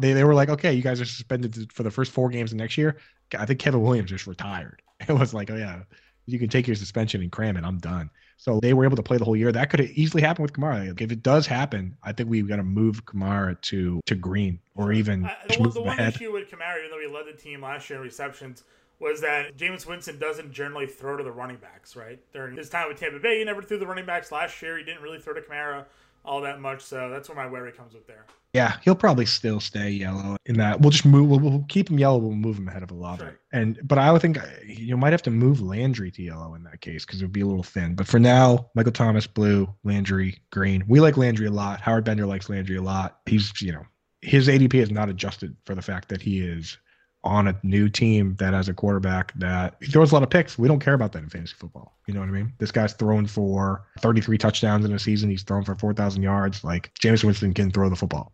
[0.00, 2.58] they, they were like, "Okay, you guys are suspended for the first four games of
[2.58, 2.98] next year."
[3.38, 4.80] I think Kevin Williams just retired.
[5.08, 5.82] It was like, "Oh yeah,
[6.26, 7.64] you can take your suspension and cram it.
[7.64, 9.52] I'm done." So they were able to play the whole year.
[9.52, 11.00] That could easily happen with Kamara.
[11.00, 14.92] If it does happen, I think we've got to move Kamara to to green or
[14.92, 16.14] even the move the him one ahead.
[16.14, 18.64] issue with Kamara, even though he led the team last year in receptions,
[19.00, 22.20] was that Jameis Winston doesn't generally throw to the running backs, right?
[22.32, 24.30] During his time with Tampa Bay, he never threw the running backs.
[24.30, 25.86] Last year, he didn't really throw to Kamara
[26.24, 28.24] all that much, so that's where my worry comes with there.
[28.54, 30.80] Yeah, he'll probably still stay yellow in that.
[30.80, 31.28] We'll just move.
[31.28, 32.18] We'll, we'll keep him yellow.
[32.18, 33.22] We'll move him ahead of Olave.
[33.22, 33.38] Sure.
[33.52, 36.62] And but I would think uh, you might have to move Landry to yellow in
[36.62, 37.96] that case because it would be a little thin.
[37.96, 40.84] But for now, Michael Thomas blue, Landry green.
[40.86, 41.80] We like Landry a lot.
[41.80, 43.18] Howard Bender likes Landry a lot.
[43.26, 43.84] He's you know
[44.22, 46.78] his ADP is not adjusted for the fact that he is
[47.24, 50.58] on a new team that has a quarterback that he throws a lot of picks.
[50.58, 51.96] We don't care about that in fantasy football.
[52.06, 52.52] You know what I mean?
[52.58, 55.30] This guy's thrown for 33 touchdowns in a season.
[55.30, 56.62] He's thrown for 4,000 yards.
[56.62, 58.32] Like Jameis Winston can throw the football.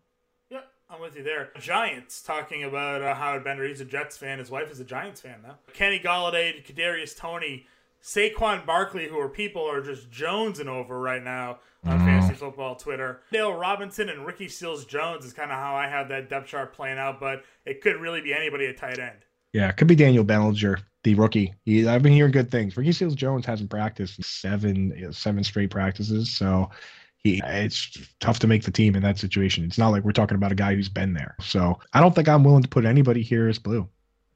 [0.50, 0.60] Yeah,
[0.90, 1.50] I'm with you there.
[1.58, 3.64] Giants talking about uh, Howard Bender.
[3.64, 4.40] He's a Jets fan.
[4.40, 5.58] His wife is a Giants fan now.
[5.72, 7.66] Kenny Golladay, Kadarius Toney.
[8.02, 12.04] Saquon Barkley, who are people are just jonesing over right now on Mhm.
[12.04, 13.22] fantasy football Twitter.
[13.32, 16.72] Dale Robinson and Ricky Seals Jones is kind of how I have that depth chart
[16.74, 19.24] playing out, but it could really be anybody at tight end.
[19.52, 21.54] Yeah, it could be Daniel Bellinger, the rookie.
[21.64, 22.76] He, I've been hearing good things.
[22.76, 26.70] Ricky Seals Jones hasn't practiced seven seven straight practices, so
[27.16, 29.64] he it's tough to make the team in that situation.
[29.64, 31.34] It's not like we're talking about a guy who's been there.
[31.40, 33.88] So I don't think I'm willing to put anybody here as blue.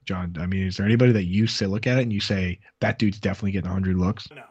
[0.05, 2.59] John, I mean, is there anybody that you say look at it and you say
[2.81, 4.29] that dude's definitely getting 100 looks?
[4.31, 4.43] No.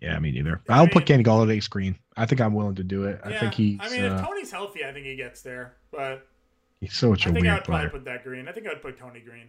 [0.00, 0.60] Yeah, me neither.
[0.68, 1.98] I I'll mean- put Kenny Golladay screen.
[2.16, 3.20] I think I'm willing to do it.
[3.24, 5.76] I think he's I mean, if uh, Toney's healthy, I think he gets there.
[5.90, 6.26] But
[6.80, 8.48] he's such I a think I weird would probably put that Green.
[8.48, 9.48] I think I would put Toney Green.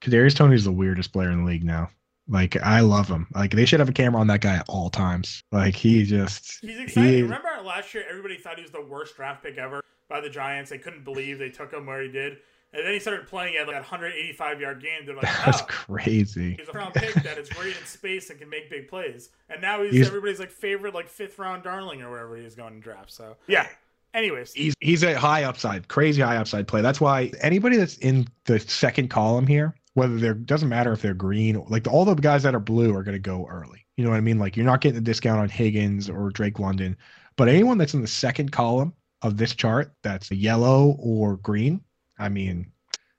[0.00, 1.88] Kadarius Toney's the weirdest player in the league now.
[2.28, 3.26] Like I love him.
[3.34, 5.42] Like they should have a camera on that guy at all times.
[5.52, 7.12] Like he just He's exciting.
[7.12, 10.30] he Remember last year, everybody thought he was the worst draft pick ever by the
[10.30, 10.70] Giants.
[10.70, 12.38] They couldn't believe they took him where he did.
[12.74, 15.04] And then he started playing at like that 185 yard game.
[15.04, 16.56] They're like, that's oh, crazy.
[16.58, 19.28] he's a round pick that is great in space and can make big plays.
[19.50, 22.74] And now he's, He's- everybody's like favorite, like fifth round darling or wherever he's going
[22.74, 23.12] to draft.
[23.12, 23.66] So yeah.
[24.14, 26.82] Anyways, He's he's a high upside, crazy high upside play.
[26.82, 31.14] That's why anybody that's in the second column here, whether they're doesn't matter if they're
[31.14, 33.86] green, like all the guys that are blue are going to go early.
[33.96, 34.38] You know what I mean?
[34.38, 36.94] Like you're not getting a discount on Higgins or Drake London,
[37.36, 38.92] but anyone that's in the second column
[39.22, 41.80] of this chart that's yellow or green,
[42.22, 42.70] I mean,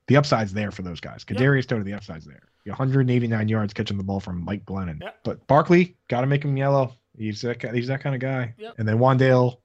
[0.07, 1.25] the upside's there for those guys.
[1.29, 1.37] Yep.
[1.37, 2.49] Kadarius Toney, the upside's there.
[2.65, 5.01] 189 yards catching the ball from Mike Glennon.
[5.01, 5.17] Yep.
[5.23, 6.95] But Barkley, got to make him yellow.
[7.17, 8.53] He's that he's that kind of guy.
[8.57, 8.75] Yep.
[8.79, 9.57] And then Wan'Dale,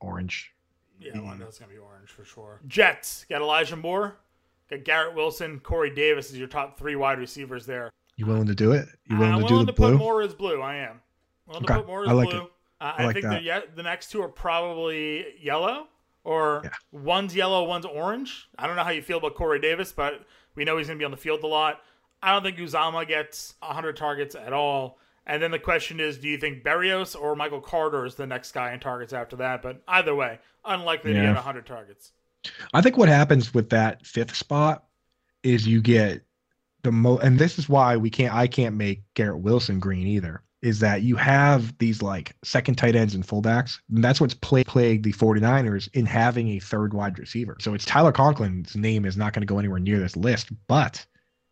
[0.00, 0.52] orange.
[1.00, 2.60] yeah, one that's going to be orange for sure.
[2.68, 4.16] Jets got Elijah Moore,
[4.70, 7.90] got Garrett Wilson, Corey Davis is your top three wide receivers there.
[8.16, 8.88] You willing to do it?
[9.10, 9.90] You willing I'm to do willing the to blue?
[9.92, 10.62] put Moore as blue.
[10.62, 11.00] I am.
[11.46, 12.42] Willing to put Moore as I like blue.
[12.44, 12.50] it.
[12.80, 13.40] I I, like think that.
[13.40, 15.88] the yeah, the next two are probably yellow,
[16.26, 16.70] or Yeah.
[16.90, 18.48] one's yellow, one's orange.
[18.58, 20.24] I don't know how you feel about Corey Davis, but
[20.56, 21.82] we know he's going to be on the field a lot.
[22.22, 24.98] I don't think Uzomah gets 100 targets at all.
[25.26, 28.52] And then the question is, do you think Berrios or Michael Carter is the next
[28.52, 29.62] guy in targets after that?
[29.62, 31.26] But either way, unlikely to Yeah.
[31.26, 32.12] get 100 targets.
[32.74, 34.84] I think what happens with that fifth spot
[35.42, 36.22] is you get
[36.82, 40.42] the mo and this is why we can't I can't make Garrett Wilson green either.
[40.62, 43.78] Is that you have these like second tight ends and fullbacks.
[43.94, 47.56] And that's what's pla- plagued the 49ers in having a third wide receiver.
[47.60, 51.04] So it's Tyler Conklin's name is not going to go anywhere near this list, but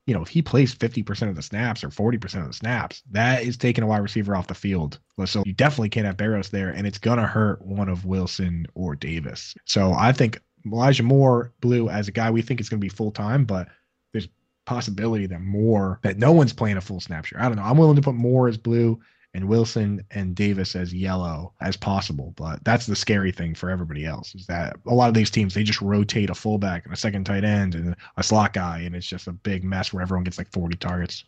[0.06, 3.42] you know, if he plays 50% of the snaps or 40% of the snaps, that
[3.42, 4.98] is taking a wide receiver off the field.
[5.24, 8.66] So you definitely can't have Berrios there, and it's going to hurt one of Wilson
[8.74, 9.54] or Davis.
[9.64, 12.90] So I think Elijah Moore, blue, as a guy we think is going to be
[12.90, 13.68] full time, but
[14.12, 14.28] there's
[14.64, 17.40] possibility that Moore, that no one's playing a full snap share.
[17.40, 17.62] I don't know.
[17.62, 19.00] I'm willing to put Moore as blue
[19.34, 22.32] and Wilson and Davis as yellow as possible.
[22.36, 25.54] But that's the scary thing for everybody else is that a lot of these teams,
[25.54, 28.94] they just rotate a fullback and a second tight end and a slot guy, and
[28.94, 31.24] it's just a big mess where everyone gets like 40 targets.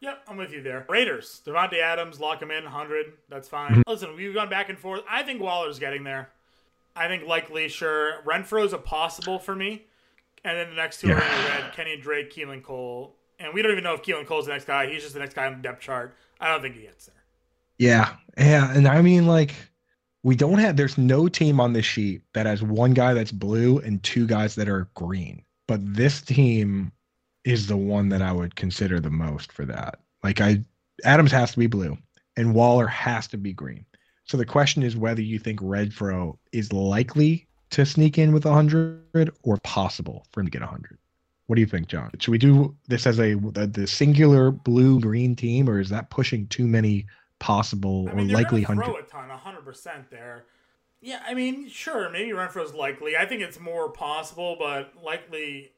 [0.00, 0.84] Yep, I'm with you there.
[0.90, 3.14] Raiders, Davante Adams, lock him in, 100.
[3.30, 3.70] That's fine.
[3.70, 3.82] Mm-hmm.
[3.86, 5.00] Listen, we've gone back and forth.
[5.08, 6.28] I think Waller's getting there.
[6.94, 8.22] I think likely, sure.
[8.24, 9.86] Renfro's a possible for me.
[10.46, 13.16] And then the next two are in red Kenny and Drake, Keelan Cole.
[13.40, 14.88] And we don't even know if Keelan Cole's the next guy.
[14.88, 16.16] He's just the next guy on the depth chart.
[16.40, 17.14] I don't think he gets there.
[17.78, 18.14] Yeah.
[18.38, 18.72] Yeah.
[18.72, 19.56] And I mean, like,
[20.22, 23.78] we don't have, there's no team on this sheet that has one guy that's blue
[23.80, 25.42] and two guys that are green.
[25.66, 26.92] But this team
[27.44, 29.98] is the one that I would consider the most for that.
[30.22, 30.64] Like, I,
[31.04, 31.98] Adams has to be blue
[32.36, 33.84] and Waller has to be green.
[34.24, 39.30] So the question is whether you think Renfro is likely to sneak in with 100
[39.42, 40.98] or possible for him to get 100.
[41.46, 42.10] What do you think, John?
[42.18, 46.10] Should we do this as a the, the singular blue green team, or is that
[46.10, 47.06] pushing too many
[47.38, 48.84] possible I or mean, they're likely hundred?
[48.84, 50.46] throw a ton, 100% there.
[51.00, 53.16] Yeah, I mean, sure, maybe Renfro's likely.
[53.16, 55.70] I think it's more possible, but likely.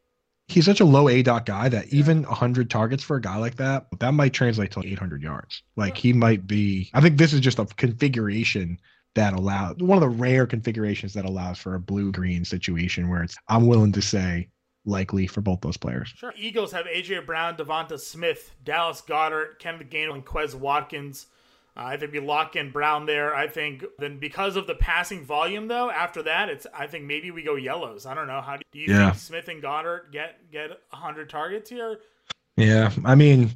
[0.47, 3.57] He's such a low A dot guy that even 100 targets for a guy like
[3.57, 5.63] that, that might translate to 800 yards.
[5.77, 6.89] Like he might be.
[6.95, 8.81] I think this is just a configuration
[9.19, 13.23] that allows one of the rare configurations that allows for a blue green situation where
[13.25, 13.37] it's.
[13.49, 14.49] I'm willing to say
[14.85, 16.15] likely for both those players.
[16.17, 16.33] Sure.
[16.37, 21.27] Eagles have AJ Brown, Devonta Smith, Dallas Goedert, Kenneth Gainwell, and Quez Watkins.
[21.77, 23.35] Uh, I think we lock in Brown there.
[23.35, 27.31] I think then because of the passing volume though, after that it's I think maybe
[27.33, 28.07] we go yellows.
[28.07, 28.41] I don't know.
[28.41, 29.11] How do you Yeah.
[29.11, 31.99] think Smith and Goedert get get hundred targets here?
[32.57, 33.51] Yeah, I mean,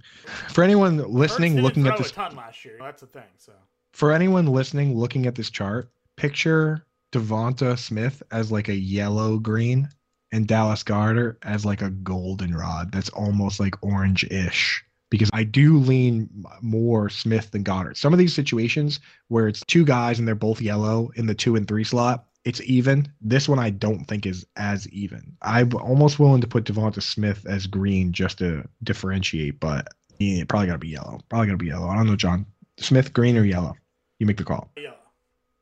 [0.50, 2.76] for anyone listening, looking at this a ton last year.
[2.80, 3.30] That's the thing.
[3.36, 3.52] So
[3.93, 9.88] for anyone listening, looking at this chart, picture Devonta Smith as like a yellow green
[10.32, 14.82] and Dallas Goedert as like a goldenrod that's almost like orange ish.
[15.11, 16.30] Because I do lean
[16.62, 17.99] more Smith than Goedert.
[17.99, 21.55] Some of these situations where it's two guys and they're both yellow in the two
[21.55, 23.07] and three slot, it's even.
[23.20, 25.36] This one I don't think is as even.
[25.43, 29.88] I'm almost willing to put Devonta Smith as green just to differentiate, but
[30.18, 31.20] Yeah, probably gotta be yellow.
[31.28, 31.88] Probably gotta be yellow.
[31.88, 32.47] I don't know, John.
[32.78, 33.74] Smith, green or yellow?
[34.23, 34.70] You make the call.
[34.77, 34.93] Yeah.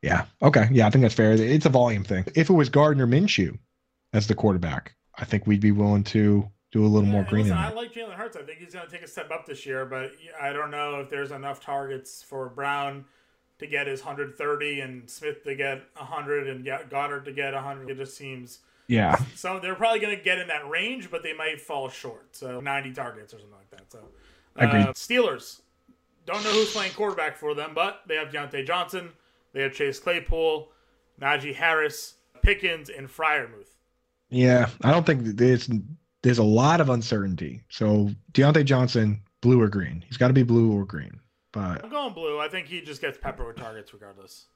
[0.03, 0.27] Yeah.
[0.43, 0.69] Okay.
[0.71, 1.33] Yeah, I think that's fair.
[1.33, 2.27] It's a volume thing.
[2.37, 3.59] If it was Gardner Minshew
[4.13, 7.45] as the quarterback, I think we'd be willing to do a little Yeah, more green
[7.45, 8.37] listen, in I like Jalen Hurts.
[8.37, 11.01] I think he's going to take a step up this year, but I don't know
[11.01, 13.07] if there's enough targets for Brown
[13.61, 17.89] to get his 130 and Smith to get 100 and Goedert to get 100.
[17.91, 18.59] It just seems
[18.89, 19.17] Yeah.
[19.37, 22.37] so they're probably going to get in that range, but they might fall short.
[22.37, 23.91] So 90 targets or something like that.
[23.91, 24.01] So
[24.55, 24.83] Agreed.
[24.83, 25.63] uh, Steelers
[26.33, 29.11] don't know who's playing quarterback for them, but they have Diontae Johnson,
[29.53, 30.69] they have Chase Claypool,
[31.21, 33.77] Najee Harris, Pickens, and Freiermuth.
[34.31, 34.69] Yeah.
[34.83, 35.69] I don't think there's
[36.23, 37.63] there's a lot of uncertainty.
[37.69, 40.05] So Diontae Johnson, blue or green?
[40.07, 41.21] He's got to be blue or green.
[41.53, 42.39] But I'm going blue.
[42.39, 44.47] I think he just gets peppered with targets regardless.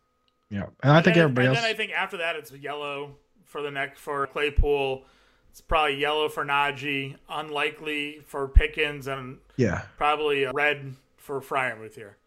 [0.51, 1.65] yeah, and I think then, everybody and else.
[1.65, 5.05] then I think after that it's yellow for the neck for Claypool.
[5.51, 9.83] It's probably yellow for Najee, unlikely for Pickens, and yeah.
[9.97, 10.95] probably red
[11.25, 12.19] for Freiermuth here.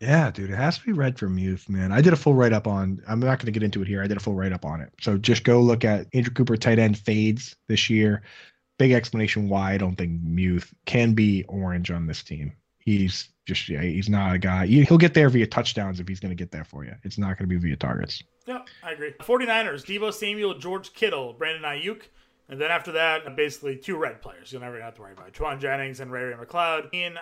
[0.00, 1.92] Yeah, dude, it has to be red from youth, man.
[1.92, 3.00] I did a full write up on.
[3.08, 4.02] I'm not going to get into it here.
[4.02, 4.92] I did a full write up on it.
[5.00, 8.22] So just go look at Andrew Cooper tight end fades this year.
[8.78, 12.52] Big explanation why I don't think Muth can be orange on this team.
[12.80, 14.66] He's just yeah, he's not a guy.
[14.66, 16.94] he- He'll get there via touchdowns if he's going to get there for you.
[17.04, 18.22] It's not going to be via targets.
[18.46, 19.12] Yeah, I agree.
[19.20, 22.02] 49ers, Deebo Samuel, George Kittle, Brandon Aiyuk.
[22.48, 24.52] And then after that, basically two red players.
[24.52, 26.88] You'll never have to worry about Jauan Jennings and Ray Ray McCloud.
[26.92, 27.18] And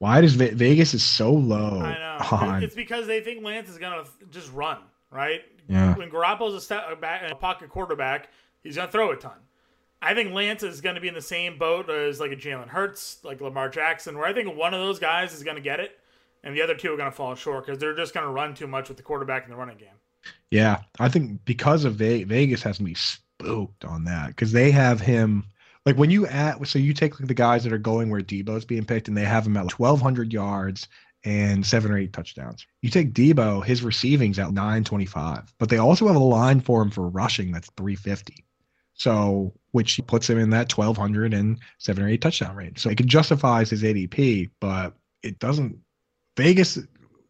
[0.00, 2.62] Why does Ve- Vegas is so low I know on?
[2.62, 4.78] it's because they think Lance is gonna just run
[5.10, 5.42] right.
[5.68, 5.94] Yeah.
[5.94, 8.30] When Garoppolo's a, step, back, a pocket quarterback,
[8.62, 9.36] he's gonna throw a ton.
[10.02, 13.18] I think Lance is gonna be in the same boat as like a Jalen Hurts,
[13.24, 15.98] like Lamar Jackson, where I think one of those guys is gonna get it,
[16.42, 18.88] and the other two are gonna fall short because they're just gonna run too much
[18.88, 19.88] with the quarterback in the running game.
[20.50, 25.00] Yeah, I think because of Ve- Vegas has me spooked on that because they have
[25.00, 25.44] him
[25.86, 28.64] like when you at so you take like the guys that are going where Deebo's
[28.64, 30.88] being picked and they have him at like 1200 yards
[31.24, 32.66] and seven or eight touchdowns.
[32.82, 36.90] You take Deebo, his receiving's at 925, but they also have a line for him
[36.90, 38.44] for rushing that's 350.
[38.94, 42.80] So which puts him in that 1200 and seven or eight touchdown range.
[42.80, 45.78] So it justifies his ADP, but it doesn't.
[46.36, 46.78] Vegas,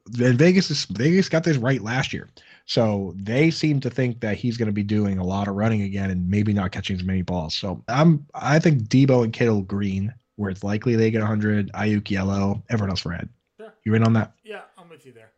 [0.09, 2.29] Vegas is Vegas got this right last year.
[2.71, 5.83] So they seem to think that he's going to be doing a lot of running
[5.83, 7.53] again and maybe not catching as many balls.
[7.53, 11.73] So I'm I think Deebo and Kittle green, where it's likely they get 100.
[11.73, 13.29] Aiyuk yellow, everyone else red.
[13.57, 13.73] Sure.
[13.85, 14.35] You in on that?
[14.45, 15.33] Yeah, I'm with you there.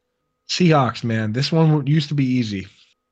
[0.46, 2.66] Seahawks, man, this one used to be easy.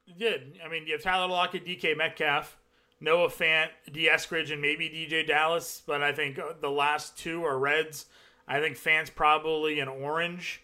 [0.07, 0.61] It did.
[0.63, 2.59] I mean, you have Tyler Lockett, DK Metcalf,
[3.01, 4.11] Noah Fant, D.
[4.13, 5.83] Eskridge, and maybe DJ Dallas.
[5.87, 8.05] But I think uh, the last two are Reds.
[8.47, 10.63] I think Fant's probably an orange.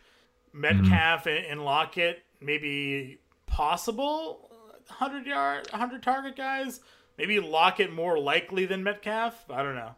[0.52, 3.18] Metcalf and, and Lockett, maybe
[3.56, 4.50] possible
[4.88, 6.80] 100 yard, 100 target guys.
[7.16, 9.50] Maybe Lockett more likely than Metcalf.
[9.50, 9.92] I don't know.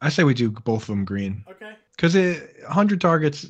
[0.00, 1.74] I say we do both of them green Okay.
[1.96, 3.46] because 100 targets,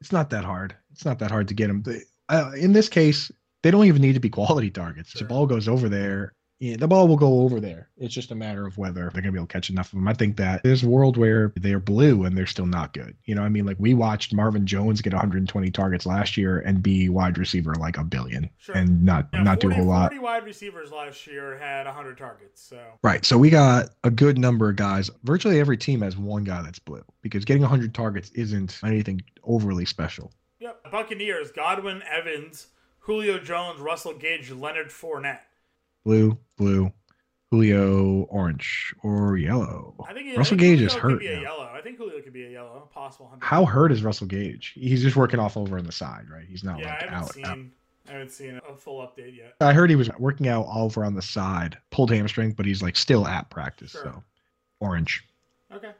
[0.00, 0.74] it's not that hard.
[0.90, 1.82] It's not that hard to get them.
[1.82, 3.30] They, uh, in this case,
[3.62, 5.10] they don't even need to be quality targets.
[5.10, 5.20] Sure.
[5.22, 6.32] The ball goes over there.
[6.58, 7.90] Yeah, the ball will go over there.
[7.98, 9.98] It's just a matter of whether they're going to be able to catch enough of
[9.98, 10.08] them.
[10.08, 13.14] I think that there's a world where they're blue and they're still not good.
[13.24, 16.60] You know, what I mean, like we watched Marvin Jones get 120 targets last year
[16.60, 18.74] and be wide receiver like a billion Sure.
[18.74, 20.10] and not Yeah, not 40, do a whole lot.
[20.12, 22.62] 40 wide receivers last year had 100 targets.
[22.62, 23.24] So Right.
[23.26, 25.10] So we got a good number of guys.
[25.24, 29.84] Virtually every team has one guy that's blue because getting 100 targets isn't anything overly
[29.84, 30.32] special.
[30.60, 30.90] Yep.
[30.90, 32.68] Buccaneers, Godwin Evans,
[33.00, 35.40] Julio Jones, Russell Gage, Leonard Fournette.
[36.06, 36.92] Blue, blue,
[37.50, 39.92] Julio, orange, or yellow.
[40.08, 41.18] I think I Russell think Gage Julio is hurt.
[41.18, 41.42] Be a now.
[41.42, 41.70] yellow.
[41.74, 42.88] I think Julio could be a yellow.
[42.94, 43.24] Possible.
[43.26, 43.44] 100.
[43.44, 44.72] How hurt is Russell Gage?
[44.76, 46.44] He's just working off over on the side, right?
[46.48, 47.44] He's not Yeah, I like haven't out, seen.
[47.44, 47.58] out.
[48.08, 49.54] I haven't seen a full update yet.
[49.60, 52.94] I heard he was working out over on the side, pulled hamstring, but he's like
[52.96, 53.90] still at practice.
[53.90, 54.02] Sure.
[54.04, 54.22] So
[54.78, 55.24] orange.
[55.74, 55.90] Okay.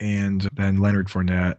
[0.00, 1.56] And then Leonard Fournette.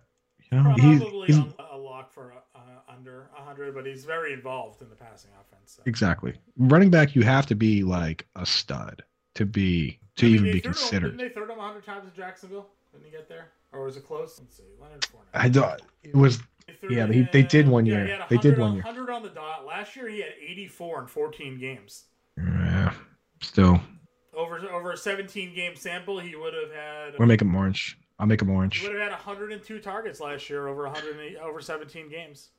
[0.52, 4.34] You know, he's, Probably he's on a lock for uh, under 100, but he's very
[4.34, 5.74] involved in the passing offense.
[5.78, 5.84] So.
[5.86, 7.16] exactly running back.
[7.16, 9.04] You have to be like a stud
[9.36, 11.18] to be to I mean, even be to him- considered.
[11.18, 12.68] Didn't they throw him 100 times in Jacksonville?
[12.92, 13.50] Didn't he get there?
[13.74, 14.40] Or was it close?
[14.40, 14.64] Let's see.
[14.82, 15.26] Leonard Fournette.
[15.34, 15.82] I don't.
[16.04, 16.40] It was
[16.90, 18.26] Yeah, to but he- they did one yeah, year.
[18.30, 18.84] They did one year.
[18.84, 19.66] 100 on the dot.
[19.66, 22.06] Last year he had 84 in 14 games.
[22.38, 22.94] yeah,
[23.42, 23.82] still.
[24.34, 27.98] Over over a 17 game sample, he would have had We'll make him orange.
[28.20, 28.80] I'll make him orange.
[28.80, 32.50] he would have had 102 targets last year over 108 over 17 games.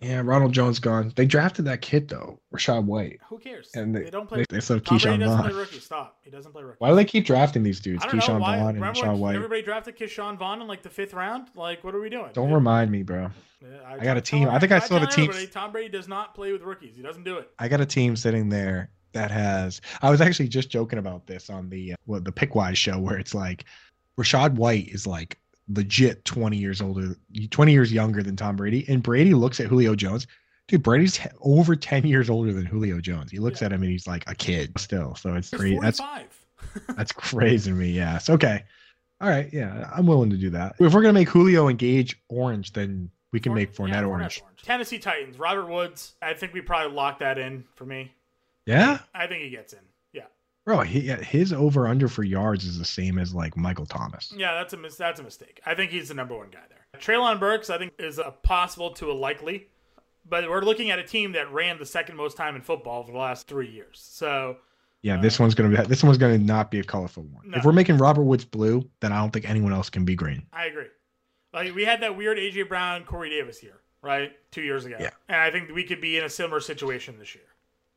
[0.00, 1.12] Yeah, Ronald Jones gone.
[1.16, 3.70] They drafted that kid though, Rachaad White, Who cares?
[3.74, 4.38] and they, they, don't play.
[4.48, 5.80] they, they said Tom Keyshawn doesn't play rookie.
[5.80, 6.18] Stop.
[6.22, 6.76] He doesn't play rookie.
[6.78, 8.04] Why do they keep drafting these dudes?
[8.04, 8.38] I Keyshawn.
[8.38, 9.34] Vaughn and Remember Rachaad White.
[9.34, 11.48] everybody drafted Ke'Shawn Vaughn in like the fifth round?
[11.56, 12.30] Like, what are we doing?
[12.32, 13.30] Don't remind me, bro.
[13.60, 14.48] Yeah, I got a team.
[14.48, 16.94] I think I still have a team- Tom Brady does not play with rookies.
[16.94, 17.50] He doesn't do it.
[17.58, 19.80] I got a team sitting there that has.
[20.00, 23.18] I was actually just joking about this on the uh, well, the Pickwise show where
[23.18, 23.64] it's like
[24.16, 25.38] Rachaad White is like
[25.68, 27.16] legit 20 years older,
[27.50, 28.84] 20 years younger than Tom Brady.
[28.88, 30.26] And Brady looks at Julio Jones.
[30.66, 33.30] Dude, Brady's over 10 years older than Julio Jones.
[33.30, 33.66] He looks Yeah.
[33.66, 35.14] at him and he's like a kid still.
[35.14, 35.80] So it's great.
[35.80, 36.86] That's 45.
[36.96, 37.90] that's crazy to me.
[37.90, 38.28] Yes.
[38.28, 38.64] Okay.
[39.20, 39.48] All right.
[39.52, 40.76] Yeah, I'm willing to do that.
[40.78, 44.42] If we're gonna make Julio engage orange, then we can make Fournette Yeah, orange.
[44.62, 46.14] Tennessee Titans, Robert Woods.
[46.22, 48.12] I think we probably lock that in for me.
[48.66, 49.78] Yeah, I think he gets in.
[50.68, 50.80] Bro.
[50.82, 54.32] He, his over under for yards is the same as like Michael Thomas.
[54.36, 55.62] Yeah, that's a mis- that's a mistake.
[55.64, 57.00] I think he's the number one guy there.
[57.00, 59.68] Treylon Burks, I think, is a possible to a likely,
[60.28, 63.12] but we're looking at a team that ran the second most time in football for
[63.12, 63.98] the last three years.
[63.98, 64.58] So
[65.00, 65.82] Yeah, uh, this one's gonna be.
[65.88, 67.48] This one's gonna not be a colorful one.
[67.50, 67.56] No.
[67.56, 70.44] If we're making Robert Woods blue, then I don't think anyone else can be green.
[70.52, 70.88] I agree.
[71.54, 75.10] Like we had that weird AJ Brown, Corey Davis here, right, two years ago, Yeah.
[75.28, 77.44] and I think we could be in a similar situation this year,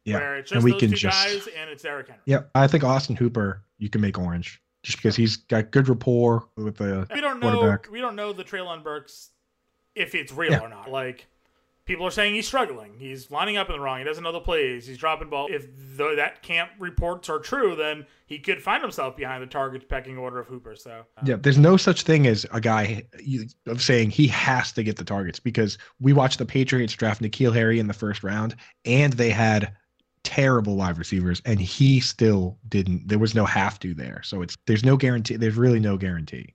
[0.06, 1.26] Yeah, where it's and we those can two just.
[1.26, 2.22] guys and it's Derrick Henry.
[2.26, 6.48] Yep, I think Austin Hooper you can make orange just because he's got good rapport
[6.58, 7.78] with the We don't know.
[7.92, 9.30] We don't know the Treylon Burks
[9.96, 10.60] if it's real Yeah.
[10.62, 10.90] or not.
[10.90, 11.28] Like
[11.86, 12.94] people are saying he's struggling.
[12.98, 14.00] He's lining up in the wrong.
[14.00, 14.88] He doesn't know the plays.
[14.88, 15.48] He's dropping ball.
[15.52, 19.90] If the, that camp reports are true, then he could find himself behind the target
[19.90, 20.76] pecking order of Hooper.
[20.76, 24.72] So uh, Yeah, there's no such thing as a guy you- of saying he has
[24.74, 28.24] to get the targets because we watched the Patriots draft N'Keal Harry in the first
[28.24, 29.74] round, and they had
[30.24, 33.08] terrible wide receivers, and he still didn't.
[33.08, 35.36] There was no have to there, so it's there's no guarantee.
[35.36, 36.54] There's really no guarantee.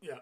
[0.00, 0.18] yeah,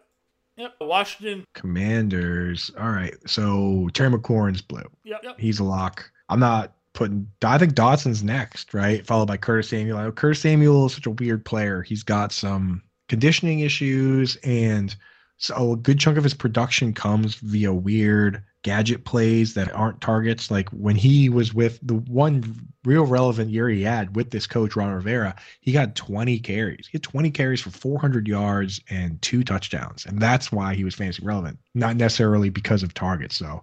[0.57, 0.75] yep.
[0.81, 1.45] Washington.
[1.55, 2.71] Commanders.
[2.79, 4.89] All right, so Terry McLaurin's blue.
[5.05, 5.41] Yep, yep.
[5.41, 6.11] He's a lock.
[6.29, 7.29] I'm not putting.
[7.45, 9.07] I think Dotson's next, right?
[9.07, 9.99] Followed by Curtis Samuel.
[9.99, 11.83] I know Curtis Samuel is such a weird player.
[11.83, 14.95] He's got some conditioning issues, and
[15.37, 20.51] so a good chunk of his production comes via weird gadget plays that aren't targets.
[20.51, 22.43] Like when he was with the one
[22.85, 26.89] real relevant year he had with this coach Ron Rivera, he got 20 carries.
[26.91, 30.97] He had 20 carries for 400 yards and two touchdowns, and that's why he was
[30.97, 33.37] fantasy relevant, not necessarily because of targets.
[33.37, 33.63] So.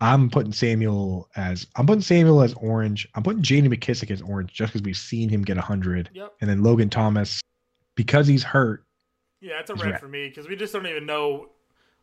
[0.00, 3.08] I'm putting Samuel as I'm putting Samuel as orange.
[3.14, 3.68] I'm putting J.D.
[3.68, 6.32] McKissic as orange just because we've seen him get 100, Yep.
[6.40, 7.40] and then Logan Thomas
[7.94, 8.84] because he's hurt.
[9.40, 10.00] Yeah, it's a red red.
[10.00, 11.48] for me because we just don't even know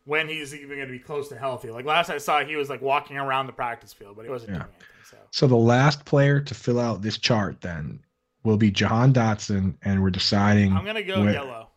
[0.04, 1.70] when he's even going to be close to healthy.
[1.70, 4.52] Like last I saw, he was like walking around the practice field, but he wasn't
[4.52, 4.58] Yeah.
[4.58, 4.88] doing anything.
[5.10, 8.00] So So the last player to fill out this chart then
[8.44, 10.72] will be Jahan Dotson, and we're deciding.
[10.72, 11.68] I'm gonna go where- yellow.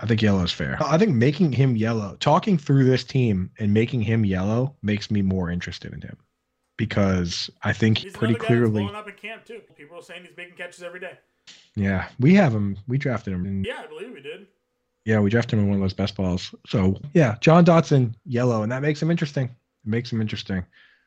[0.00, 0.76] I think yellow is fair.
[0.80, 5.22] I think making him yellow, talking through this team and making him yellow makes me
[5.22, 6.16] more interested in him
[6.76, 9.60] because I think He's pretty another guy that's clearly, blowing up in camp too.
[9.76, 11.18] People are saying he's making catches every day.
[11.74, 12.76] yeah, we have him.
[12.86, 13.44] We drafted him.
[13.46, 14.46] And Yeah, I believe we did.
[15.08, 16.54] Yeah, we drafted him in one of those best balls.
[16.66, 19.46] So yeah, Jahan Dotson, yellow, and that makes him interesting.
[19.46, 20.66] It makes him interesting.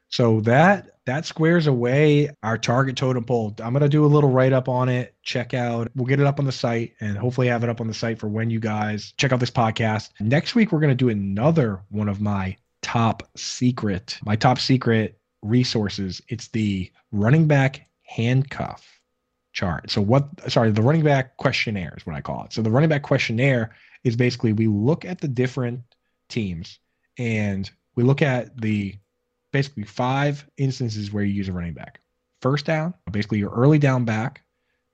[0.10, 3.56] So that that squares away our target totem pole.
[3.64, 5.14] I'm gonna do a little write up on it.
[5.22, 5.92] Check out.
[5.96, 8.18] We'll get it up on the site and hopefully have it up on the site
[8.18, 10.10] for when you guys check out this podcast.
[10.20, 16.24] Next week we're gonna do another one of my top secret, my top secret resources.
[16.28, 19.00] It's the running back handcuff
[19.54, 19.92] chart.
[19.92, 22.54] So what sorry, the running back questionnaire is what I call it.
[22.54, 25.82] So the running back questionnaire is basically we look at the different
[26.30, 26.80] teams
[27.18, 28.96] and we look at the
[29.52, 32.00] basically five instances where you use a running back.
[32.42, 34.44] First down, basically your early down back,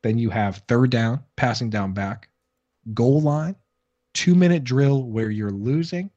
[0.03, 2.29] then you have third down, passing down back,
[2.93, 3.55] goal line,
[4.15, 6.09] 2-minute drill where you're losing,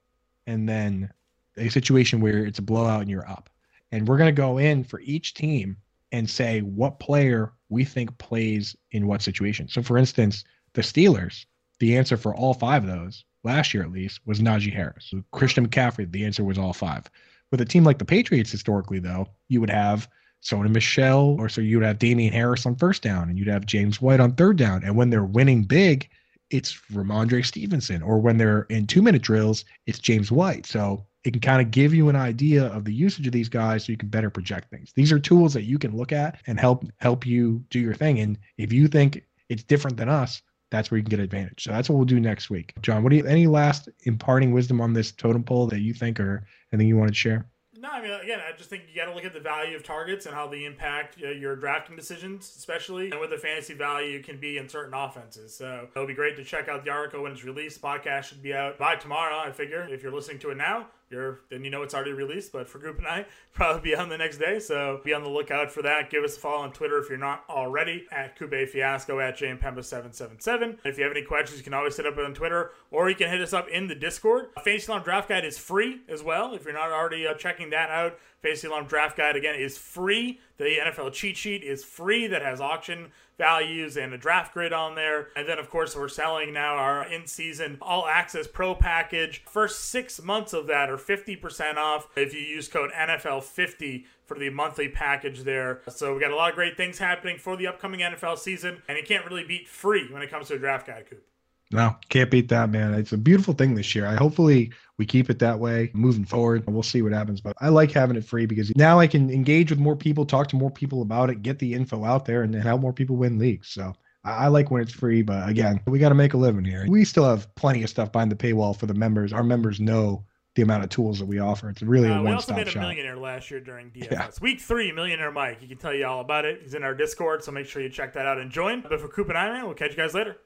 [0.47, 1.11] and then
[1.57, 3.51] a situation where it's a blowout and you're up.
[3.93, 5.77] And we're going to go in for each team
[6.13, 9.69] and say what player we think plays in what situation.
[9.69, 11.45] So, for instance, the Steelers,
[11.81, 15.13] the answer for all five of those last year at least was Najee Harris.
[15.33, 17.11] Christian McCaffrey, the answer was all five.
[17.51, 20.09] With a team like the Patriots, historically, though, you would have
[20.43, 23.67] Sony Michel, or so you would have Damien Harris on first down, and you'd have
[23.67, 24.85] James White on third down.
[24.85, 26.09] And when they're winning big,
[26.51, 30.67] it's Rhamondre Stevenson, or when they're in two minute drills, it's James White.
[30.67, 33.85] So it can kind of give you an idea of the usage of these guys
[33.85, 34.93] so you can better project things.
[34.95, 38.21] These are tools that you can look at and help help you do your thing.
[38.21, 41.65] And if you think it's different than us, that's where you can get advantage.
[41.65, 42.73] So that's what we'll do next week.
[42.81, 46.21] Jon, what do you any last imparting wisdom on this totem pole that you think
[46.21, 47.47] or anything you want to share?
[47.77, 49.83] No, I mean, again, I just think you got to look at the value of
[49.83, 54.23] targets and how they impact uh, your drafting decisions, especially and what the fantasy value
[54.23, 55.57] can be in certain offenses.
[55.57, 57.81] So it'll be great to check out the article when it's released.
[57.81, 59.89] Podcast should be out by tomorrow, I figure.
[59.91, 62.53] If you're listening to it now, you're then you know it's already released.
[62.53, 64.59] But for Coop and I, probably be on the next day.
[64.61, 66.11] So be on the lookout for that.
[66.11, 70.79] Give us a follow on Twitter if you're not already at Kube Fiasco at JMPemba777.
[70.85, 73.29] If you have any questions, you can always hit up on Twitter or you can
[73.29, 74.47] hit us up in the Discord.
[74.65, 76.55] Fantasy Alarm Draft Guide is free as well.
[76.55, 78.19] If you're not already uh, checking that out.
[78.43, 80.41] Fantasy Alarm Draft Guide again is free.
[80.57, 84.95] The NFL cheat sheet is free that has auction values and a draft grid on
[84.95, 85.29] there.
[85.35, 89.43] And then, of course, we're selling now our in season all access pro package.
[89.45, 94.51] First six months of that are 50% off if you use code NFL50 for the
[94.51, 95.81] monthly package there.
[95.89, 98.99] So we got a lot of great things happening for the upcoming NFL season, and
[98.99, 101.25] you can't really beat free when it comes to a draft guide, Coop.
[101.73, 102.95] No, can't beat that, man.
[102.95, 104.07] It's a beautiful thing this year.
[104.07, 106.65] I hopefully we keep it that way moving forward.
[106.67, 109.71] We'll see what happens, but I like having it free because now I can engage
[109.71, 112.53] with more people, talk to more people about it, get the info out there, and
[112.53, 113.69] then help more people win leagues.
[113.69, 113.95] So
[114.25, 116.87] I like when it's free, but again, we got to make a living here.
[116.89, 119.33] We still have plenty of stuff behind the paywall for the members.
[119.33, 120.25] Our members know
[120.57, 121.71] the amount of tools that we offer.
[121.71, 122.33] It's really uh, a one-stop shop.
[122.33, 122.81] We also made a shop.
[122.83, 124.09] millionaire last year during DFS.
[124.11, 124.29] Yeah.
[124.43, 125.61] Week three, Millionaire Mike.
[125.61, 126.61] He can tell you all about it.
[126.63, 128.81] He's in our Discord, so make sure you check that out and join.
[128.83, 130.37] But for Coop and I, man, we'll catch you guys later.